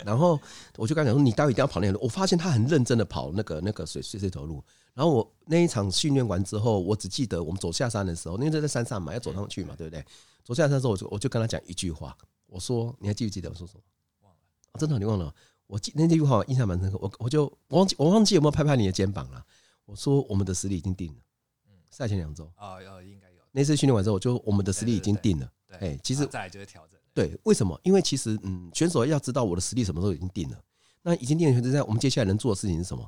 [0.04, 0.40] 然后
[0.78, 2.00] 我就跟他讲说，你待会一定要跑那条路。
[2.02, 4.64] 我发现他很认真的跑那个那个水碎石头路。
[4.98, 10.04] 然后我那一场训练完之后，我只记得我们走下山的时候，因为在山上嘛，要走上去嘛，对不对？
[10.44, 12.18] 走下山的时候，我就我就跟他讲一句话，
[12.48, 13.82] 我说你还记不记得我说什么？
[14.22, 14.38] 忘了，
[14.80, 15.32] 真的你忘了？
[15.68, 19.46] 我记那句话印象蛮深刻，我我就我忘记我忘记有没有拍拍你的肩膀了？
[19.86, 21.20] 我说我们的实力已经定了，
[21.68, 23.38] 嗯，赛前两周啊，要应该有。
[23.52, 27.00] 那次训练完之后，我就我们的实力已经定了，哎，其实再来就是调整。
[27.14, 27.80] 对，为什么？
[27.84, 30.60] 因为其实嗯，选手要知道我的实力什么时候已经定了，
[31.04, 33.08] 那已经定了，现在我们接下来能做的事情是什么？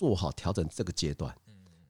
[0.00, 1.36] 做好调整这个阶段，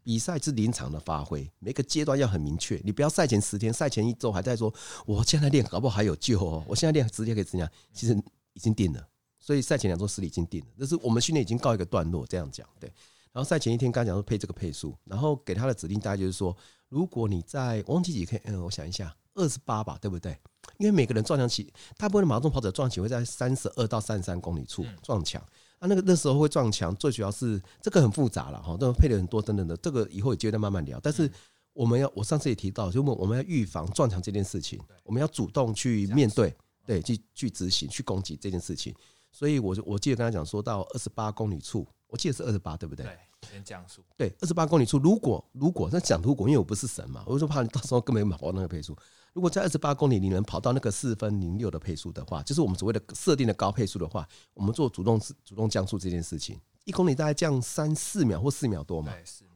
[0.03, 2.81] 比赛是临场的发挥，每个阶段要很明确。
[2.83, 4.75] 你不要赛前十天、赛前一周还在说，
[5.07, 6.65] 我现在练搞不好还有救哦。
[6.67, 7.71] 我现在练直接可以怎样？
[7.93, 8.21] 其实
[8.53, 9.09] 已经定了，
[9.39, 10.67] 所以赛前两周实力已经定了。
[10.77, 12.93] 这是我们训练已经告一个段落，这样讲对。
[13.31, 16.57] 然后赛前一天刚讲说配这个配速，然后给他的指令大概就是说，
[16.89, 20.37] 如果你在忘记几 K，嗯，我想一下，二十八吧，对不对？
[20.79, 25.41] 因为每个人撞墙起，大部分的马拉松跑者撞墙会在三十二到三十三公里处撞墙。
[25.81, 31.01] 啊，那个那时候会撞墙，最主要是这个很复杂了哈，都配了很多等等的，这个以后有机会再慢慢聊。
[31.03, 31.29] 但是
[31.73, 36.55] 我们要，我上次也提到，就我们要预防撞墙这件事情，我们要主动去面对，
[36.85, 38.95] 对，去去执行，去攻击这件事情。
[39.33, 43.07] 所以我就我记得跟他讲，说到二十八公里处，我记得是二十八，对不对？
[43.07, 43.17] 对，
[43.51, 44.03] 先降速。
[44.19, 48.95] 对，二十八公里处，如果如果那讲如果，因为我不是神嘛，我就怕你到时候根本没跑到那个配速。
[49.33, 59.13] 如果在二十八公里你能跑到那个四分零六的配速的话，就是我们所谓的设定的高配速的话，我们做主动主动降速这件事情，一公里大概降三四秒或四秒多嘛？
[59.13, 59.53] 对，四秒。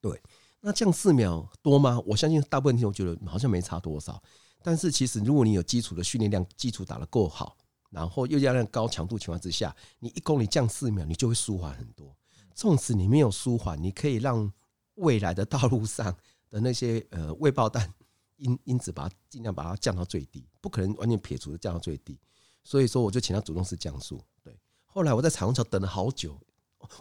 [0.00, 0.22] 对，
[0.60, 2.00] 那降四秒多吗？
[2.06, 4.22] 我相信大部分听众觉得好像没差多少，
[4.62, 7.56] 但是其实如果你有基础的训练量，基础打得够好，
[7.90, 12.16] 然后又加上高强度情况之下，你一公里降四秒，你就会舒缓很多。
[12.54, 14.52] 纵使你没有舒缓，你可以让
[14.94, 16.16] 未来的道路上
[16.50, 17.92] 的那些呃未爆弹。
[18.38, 22.18] 因因此，把它尽量把它降到最低，不可能完全撇除的降到最低。
[22.64, 24.20] 所以说，我就请他主动式降速。
[24.42, 26.38] 对，后来我在彩虹桥等了好久。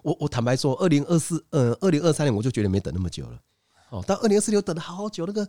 [0.01, 3.41] 我我坦白说，二零二四呃二零二三年我就觉得没等那么久了。
[3.89, 5.47] 哦，到二零二四年我等了好久，那个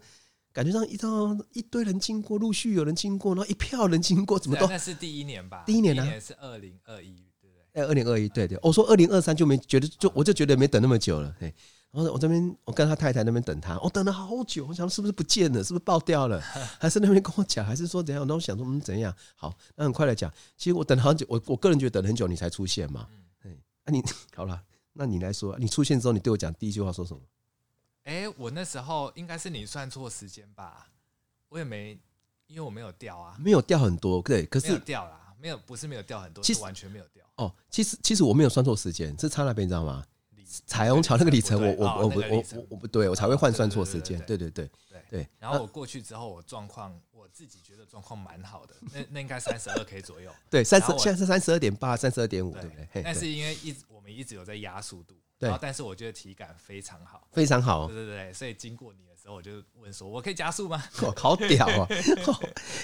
[0.53, 5.64] 感觉上一到一堆人经过，陆续有人经过，然后一票人经过，怎么都那是第一年吧？
[5.66, 6.20] 第一年呢、啊？
[6.20, 7.82] 是二零二一，对不对？
[7.82, 8.59] 哎，二零二一，对对。
[8.62, 11.34] 我说二零二三就没觉得，就我就觉得没等那么久了。
[11.41, 11.55] 嘿。
[11.99, 16.40] 然后我这边，我跟他太太那边等他，我等了好久，我想是不是不见了，是不是爆掉了，
[16.78, 18.24] 还是那边跟我讲，还是说怎样？
[18.24, 19.12] 那我想说，嗯，怎样？
[19.34, 20.32] 好，那很快来讲。
[20.57, 23.09] 其实我等了好久，我我个人觉得等了很久，你才出现嘛。
[23.42, 24.01] 嗯，那你
[24.36, 27.20] 好了，那你来说，你出现之后，你对我讲第一句话说什么？
[28.05, 30.86] 哎，我那时候应该是你算错时间吧？
[31.49, 31.99] 我也没，
[32.46, 37.24] 因为我没有掉啊，没有掉很多，对，可是掉了，没有，不是没有掉很多，其实完全没有掉。
[37.34, 40.05] 哦，其实其实我没有算错时间，是差那边，你知道吗？
[40.66, 44.18] 彩虹桥那个里程，我我我我我我不对，我才会换算错时间。
[44.20, 44.70] 对对对
[45.11, 45.28] 对。
[45.38, 50.30] 然后我过去之后，我状况我自己觉得状况蛮好的，那那应该三十二 K 左右。
[50.49, 53.03] 对，三十现在是三十二点八，三十二点五，对不对？
[53.03, 57.86] 但是因为一直我们一直有在压速度，然后但是我觉得体感非常好，非常好。
[57.86, 61.88] 对对对，所以经过你的时候，我就问说：“我可以加速吗？”我好屌啊！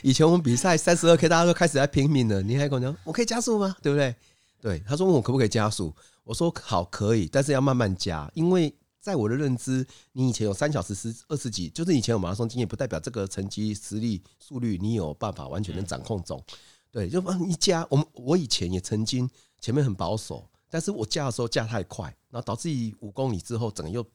[0.02, 4.14] 以前我们比赛三十二 K，大家都开始在拼命了，你还跟我讲：“我可以加速吗？”对不对？
[4.60, 5.94] 对，他说问我可不可以加速。
[6.24, 16.42] 我说好可以，但是要慢慢加，因为在我的认知，你以前有三小时十二十几，就是以前有马拉松经验，不代表这个成绩、实力、速率你有办法完全能掌控中。
[16.90, 17.86] 对，就帮你加。
[17.90, 19.28] 我们我以前也曾经
[19.60, 24.06] 前面很保守，但是我加的时候加太快，然后导致于五公里之后，整个又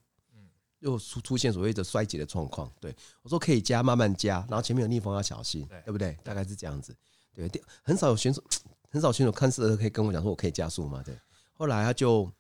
[0.80, 2.72] 又出出现所谓的衰竭的状况。
[2.80, 6.18] 对，我说可以加，慢慢加，然后前面有逆风要小心，对不对？
[6.24, 6.96] 大概是这样子。
[7.36, 7.48] 对，
[7.84, 8.44] 很少有选手，
[8.90, 11.04] 很少选手看似可以跟我讲说我可以加速嘛？
[11.06, 11.16] 对。
[11.60, 12.32] 后来他就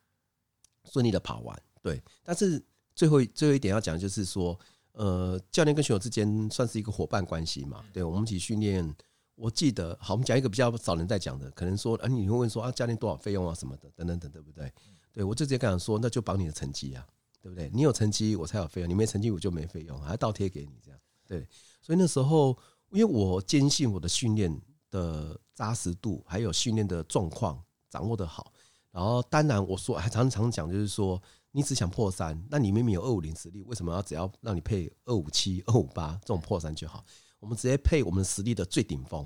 [0.85, 2.01] 顺利的跑完，对。
[2.23, 2.63] 但是
[2.95, 4.57] 最后最后一点要讲的就是说，
[4.93, 8.01] 呃，教练跟选手之间算是一个伙伴关系嘛，对。
[8.01, 8.95] 我们一起训练，
[9.35, 14.71] 我记得，好，我们讲一个比较少人在讲的，可能说，啊，你会问说啊，教练多少费用啊什么的，等等等，对不对？
[15.11, 17.05] 对，我就直接跟他说，那就绑你的成绩啊，
[17.41, 17.69] 对不对？
[17.73, 20.99] 你有成绩，我才有费用；你没成绩，我就没费用，还要倒贴给你这样。
[21.27, 21.45] 对，
[21.81, 22.57] 所以那时候，
[22.91, 28.53] 因为我坚信我的训练的扎实度，还有训练的状况掌握的好。
[28.91, 31.21] 然后，当然，我说还常常讲，就是说，
[31.51, 37.05] 你只想破三，那你明明有二五零实力，为什么要只要让你配二五七、二五八这种破三就好？
[37.39, 39.25] 我们直接配我们实力的最顶峰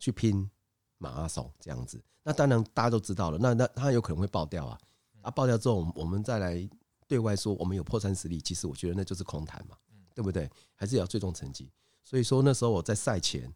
[0.00, 0.50] 去拼
[0.98, 2.02] 马拉松这样子。
[2.24, 4.78] 那当然大家都知道了，那那他有可能会爆掉啊！
[5.22, 6.68] 啊，爆掉之后，我们再来
[7.06, 9.76] 对外说我们有破三实力，其实我觉得那就是空谈嘛，
[10.12, 10.50] 对不对？
[10.74, 11.70] 还是要最终成绩。
[12.02, 13.48] 所以说那时候我在赛前，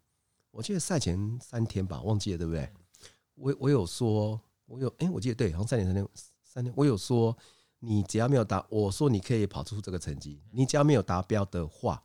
[0.51, 2.71] 我记得赛前三天吧，忘记了对不对？
[3.35, 4.39] 我我有说。
[4.69, 6.07] 我有哎、欸，我记得对，好像三年三天
[6.43, 7.35] 三天，我有说
[7.79, 12.01] 你只要没有达，我说你可以跑出这个成绩，你只要没有达标的话，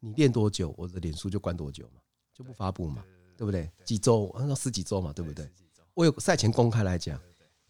[0.00, 2.00] 你练多久，我的脸书就关多久嘛，
[2.34, 3.04] 就不发布嘛，
[3.36, 3.70] 对不对？
[3.84, 5.48] 几周，按照十几周嘛，对不对？
[5.94, 7.16] 我有赛前公开来讲，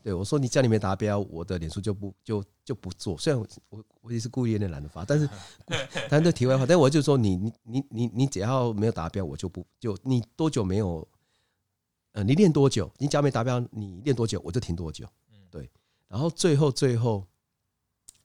[0.03, 3.19] 对我说你只要你没达标，我的脸书就不就就不做。
[3.19, 5.29] 虽然我我我也是故意有点懒得发，但是
[6.09, 11.07] 但是题外话，但我就说你你你你你只要没有达标，我就不就你多久没有。
[12.15, 12.91] 呃，你练多久？
[12.99, 15.05] 你只要没达标，你练多久我就停多久。
[15.51, 15.69] 对。
[16.09, 17.27] 然后最后最后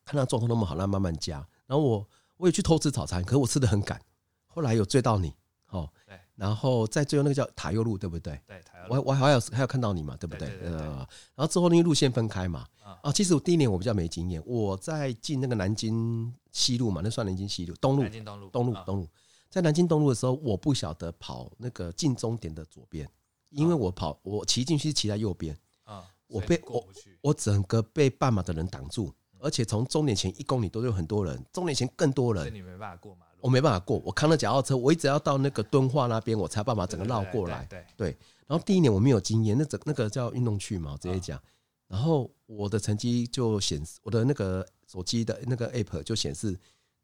[0.06, 1.38] 看他状况那么好，那慢慢加。
[1.66, 2.08] 然后我
[2.38, 4.00] 我也去偷吃早餐，可是我吃的很赶。
[4.46, 5.34] 后来有追到你，
[5.70, 6.20] 哦，对。
[6.36, 8.40] 然后在最后那个叫塔右路，对不对？
[8.46, 8.94] 对，塔右路。
[8.94, 10.48] 我我还有还有看到你嘛，对不对？
[10.62, 10.98] 呃，
[11.36, 12.66] 然后之后那个路线分开嘛。
[13.02, 19.08] 啊，其实我第一年我比较没经验，我在进那个南京西路嘛，那算南京西路东路，南京东路东路东路。
[19.50, 23.10] 在南京东路的时候，我不晓得跑那个进终点的左边。
[23.50, 26.86] 因为我跑，我骑进去骑在右边啊，我被我
[27.22, 37.68] 我整个被半马的人挡住，而且从终点前一公里都有很多人，终点前更多人，你没办法过马路，我没办法过，我扛着脚踏车，我一直要到那个敦化那边，我才办法整个绕过来。
[37.98, 38.16] 对，
[38.46, 41.42] 然后第一年我没有经验，那整那个叫运动区嘛，我直接讲，
[41.88, 46.58] 然后我的成绩就显示，我的那个手机的那个 app 就显示，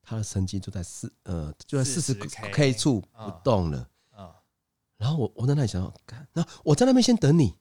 [0.03, 3.89] 他的成绩就在四呃就在四十 K 处不动了。
[4.97, 7.53] 然后我我在那里想，看那我在那边先等你，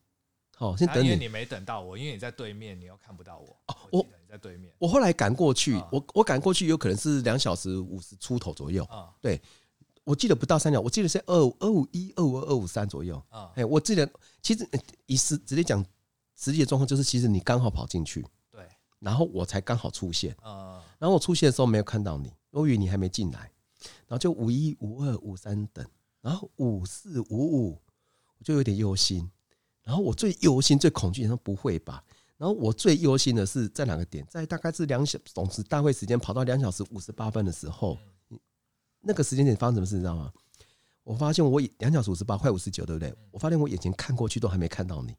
[0.56, 1.09] 好，先等你。
[1.09, 3.56] 因为你没等到我，因为你在对面，你又看不到我。
[3.66, 4.73] 哦，我你在对面。
[4.78, 8.86] 我后来赶过去，嗯、我我赶过去有可能是两小时五十出头左右。
[8.93, 9.40] 嗯，对，
[10.05, 13.20] 我记得不到三秒，我记得是二五二五一、二五二、二五三左右。
[13.31, 14.09] 嗯，哎，我记得
[14.40, 14.69] 其实
[15.06, 15.85] 以实直接讲
[16.36, 18.65] 实际的状况，就是其实你刚好跑进去，对，
[19.01, 20.36] 然后我才刚好出现。
[20.44, 23.51] 嗯，然后我出现的时候没有看到你，我以为你还没进来，
[24.06, 25.85] 然后就五一、五二、五三等，
[26.24, 27.78] 然后五四、五五，
[28.38, 29.30] 我就有点忧心。
[29.82, 32.02] 然后我最忧心、最恐惧，他说不会吧？
[32.38, 34.26] 然后我最忧心的是在哪个点？
[34.30, 37.98] 在大概是两小总之大会时间跑到两小时五十八分的时候，
[39.02, 39.96] 那个时间点发生什么事？
[39.96, 40.32] 你知道吗？
[41.02, 43.14] 我发现我两小时五十八快五十九，对不对？
[43.30, 45.14] 我发现我眼前看过去都还没看到你，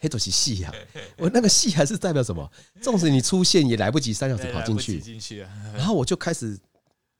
[0.00, 0.74] 黑走戏戏啊！
[1.16, 2.50] 我那个戏还是代表什么？
[2.82, 5.00] 纵使你出现也来不及三小时跑进去，
[5.74, 6.58] 然后我就开始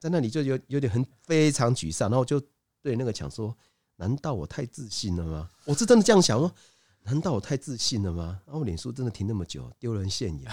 [0.01, 2.43] 在那里就有有点很非常沮丧，然后我就
[2.83, 3.57] 对那个墙说：
[3.97, 5.49] 难道我太自信了吗？
[5.65, 6.53] 我是真的这样想说。
[7.03, 8.39] 难道我太自信了吗？
[8.45, 10.51] 然后我脸书真的停那么久，丢人现眼，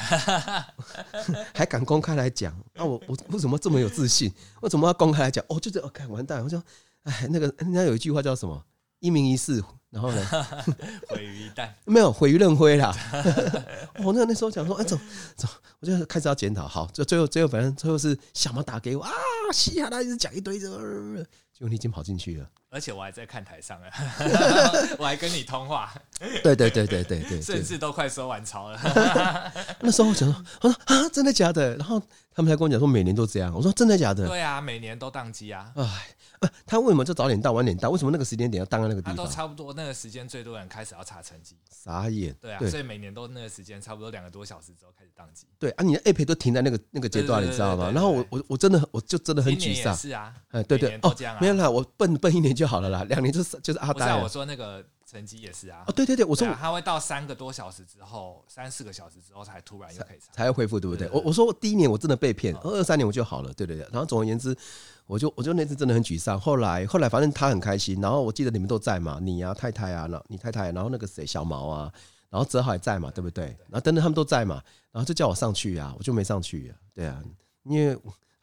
[1.54, 2.58] 还敢公开来讲？
[2.74, 4.32] 那我我为什么这么有自信？
[4.62, 5.44] 为什么要公开来讲？
[5.50, 6.42] 哦，就这，OK，完蛋！
[6.42, 6.64] 我说，
[7.04, 8.64] 哎，那个人家有一句话叫什么？
[9.00, 10.26] 一命一世，然后呢？
[11.10, 12.96] 毁于一旦，没有毁于任灰啦。
[14.02, 14.98] 我 那那时候讲说，哎，走
[15.36, 15.50] 走，
[15.82, 16.66] 我就开始要检讨。
[16.66, 19.12] 好，就最后最后反正最后是小毛打给我啊，
[19.52, 20.58] 嘻哈，他一直讲一堆，
[21.58, 22.48] 结果你已经跑进去了。
[22.70, 23.90] 而且我还在看台上啊，
[25.00, 25.92] 我还跟你通话。
[26.44, 28.80] 对对对对对对，甚至都快收完潮了。
[29.82, 31.76] 那时候我想说，我说啊，真的假的？
[31.78, 32.00] 然后
[32.36, 33.52] 他们才跟我讲说，每年都这样。
[33.56, 34.28] 我说真的假的？
[34.28, 35.72] 对啊，每年都宕机啊。
[35.78, 36.16] 哎，
[36.68, 37.90] 他为什么就早点到晚点到？
[37.90, 39.16] 为什么那个时间点要当在那个地方？
[39.16, 41.56] 都差不多那个时间，最多人开始要查成绩。
[41.72, 42.36] 傻眼。
[42.40, 45.48] 对啊，所以每年都那个时间，差不多两个多小时之后开始宕机。
[45.58, 47.90] 对啊，你的 App 都停在那个那个阶段，你知道吗？
[47.92, 49.96] 然后我我我真的我就真的很沮丧。
[49.96, 54.16] 是啊，哎，对对哦，没有啦，我笨笨一年就好了啦， 两年就是就是阿呆。
[54.22, 54.84] 我说那个。
[55.10, 61.10] 成绩也是啊，哦对对对，我说他会到三个多小时之后，三四个小时之后才突然又可以才会恢复，对不对？
[61.14, 63.88] 我我说第一年我真的被骗，二三年我就好了，对对对。
[63.90, 64.54] 然后总而言之，
[65.06, 66.38] 我就我就那次真的很沮丧。
[66.38, 71.90] 后来后来反正他很开心，然后我记得你们都在嘛，你啊太太啊，那你太太，然后那个谁小毛啊，
[72.30, 73.46] 然后泽浩也在嘛，对不对？
[73.70, 74.62] 然后等等他们都在嘛，
[74.92, 77.24] 然后就叫我上去啊，我就没上去啊，对啊，
[77.64, 77.98] 因为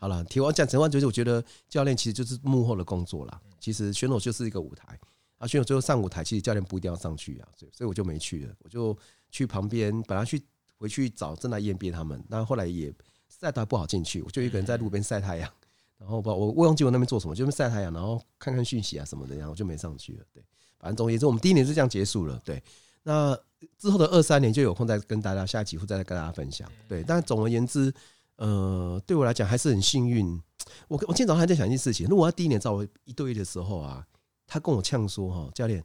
[0.04, 5.00] 好了，提完讲实话就是我觉得教练其实就是幕后的工作啦，其实选手就是一个舞台。
[5.38, 8.94] 啊，选手最后上舞台，其实教练不一定要上去啊，所以所以我就没去了，我就
[9.30, 10.42] 去旁边，本来去
[10.76, 12.92] 回去找正在验边他们，但后来也
[13.30, 15.50] 晒太不好进去，我就一个人在路边晒太阳，
[15.96, 20.24] 然后不我我忘记我那边做什么，就是晒太阳，然后看看讯息啊什么的，然后我就没上去了。
[20.34, 20.44] 对，
[20.78, 22.38] 反正总而言之，我们第一年是这样结束了。
[22.44, 22.62] 对，
[23.04, 23.34] 那
[23.78, 26.70] 之后的二三年就有空再跟大家下一集会再跟大家分享。
[26.86, 27.92] 对，但总而言之，
[28.36, 30.40] 呃，对我来讲还是很幸运。
[30.88, 34.06] 我我今天早上还在想一件事情，如果他第一年找我一对一的时候啊。
[34.46, 35.82] 他跟我呛说：“哈，教练，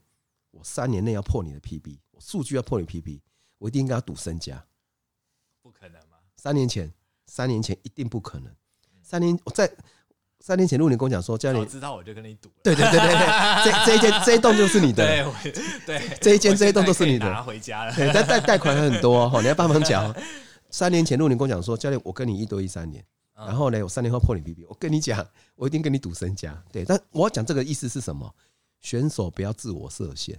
[0.52, 3.22] 我三年内要破你的 PB，我数据要破你 PB，
[3.58, 4.62] 我一定跟他赌身家。
[5.62, 6.18] 不可能吗？
[6.36, 6.94] 三年前，
[7.26, 8.54] 三年前一定不可能。
[9.02, 9.72] 三年我在
[10.42, 12.50] 三年前，如果你跟我讲说，教练我知道我就跟你赌。
[12.62, 15.06] 对对对对对，这这一间这一栋就是你的。
[15.06, 15.52] 对
[15.86, 17.32] 对，这一间这一栋都是你的。
[17.32, 17.96] 拿回家了。
[17.96, 20.14] 对，但贷贷款很多哦，你要帮忙缴。
[20.70, 26.62] 三年前，如果你跟我讲说，教练，我跟你一对一三年，然后呢，我三年后破你 PB，我跟你讲，我一定跟你赌身家。
[26.72, 28.34] 对，但我要讲这个意思是什么？
[28.80, 30.38] 选手不要自我设限，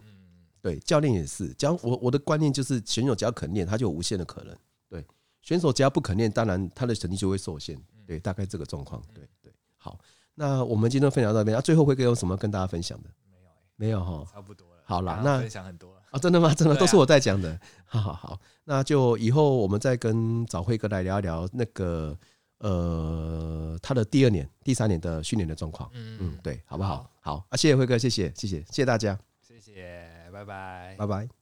[0.63, 1.53] 对，教练也是。
[1.55, 4.57] 讲我我的观念就是，选手只要肯练，他就有无限的可能。
[4.89, 5.05] 对，
[5.43, 7.79] 选手只要不肯练，当然他的成绩就会受限。
[8.07, 9.03] 对，大概这个状况。
[9.15, 9.99] 对对，好，
[10.35, 13.11] 那我们今天分享到这边，那最后会有什么跟大家分享的？
[13.29, 14.83] 没有，没有哈，差不多了。
[14.85, 16.55] 好了，那分享很多了啊，真的吗？
[16.55, 17.59] 真的都是我在讲的。
[17.87, 22.17] 好好好，那就以后我们再跟找辉哥来聊一聊那个。
[22.63, 27.11] 呃，他的第二年、第三年的训练的状况，嗯嗯，对，好不好？
[27.23, 31.40] 好，好啊，谢谢辉哥，谢谢，谢谢，谢谢大家，谢谢，拜拜，拜拜。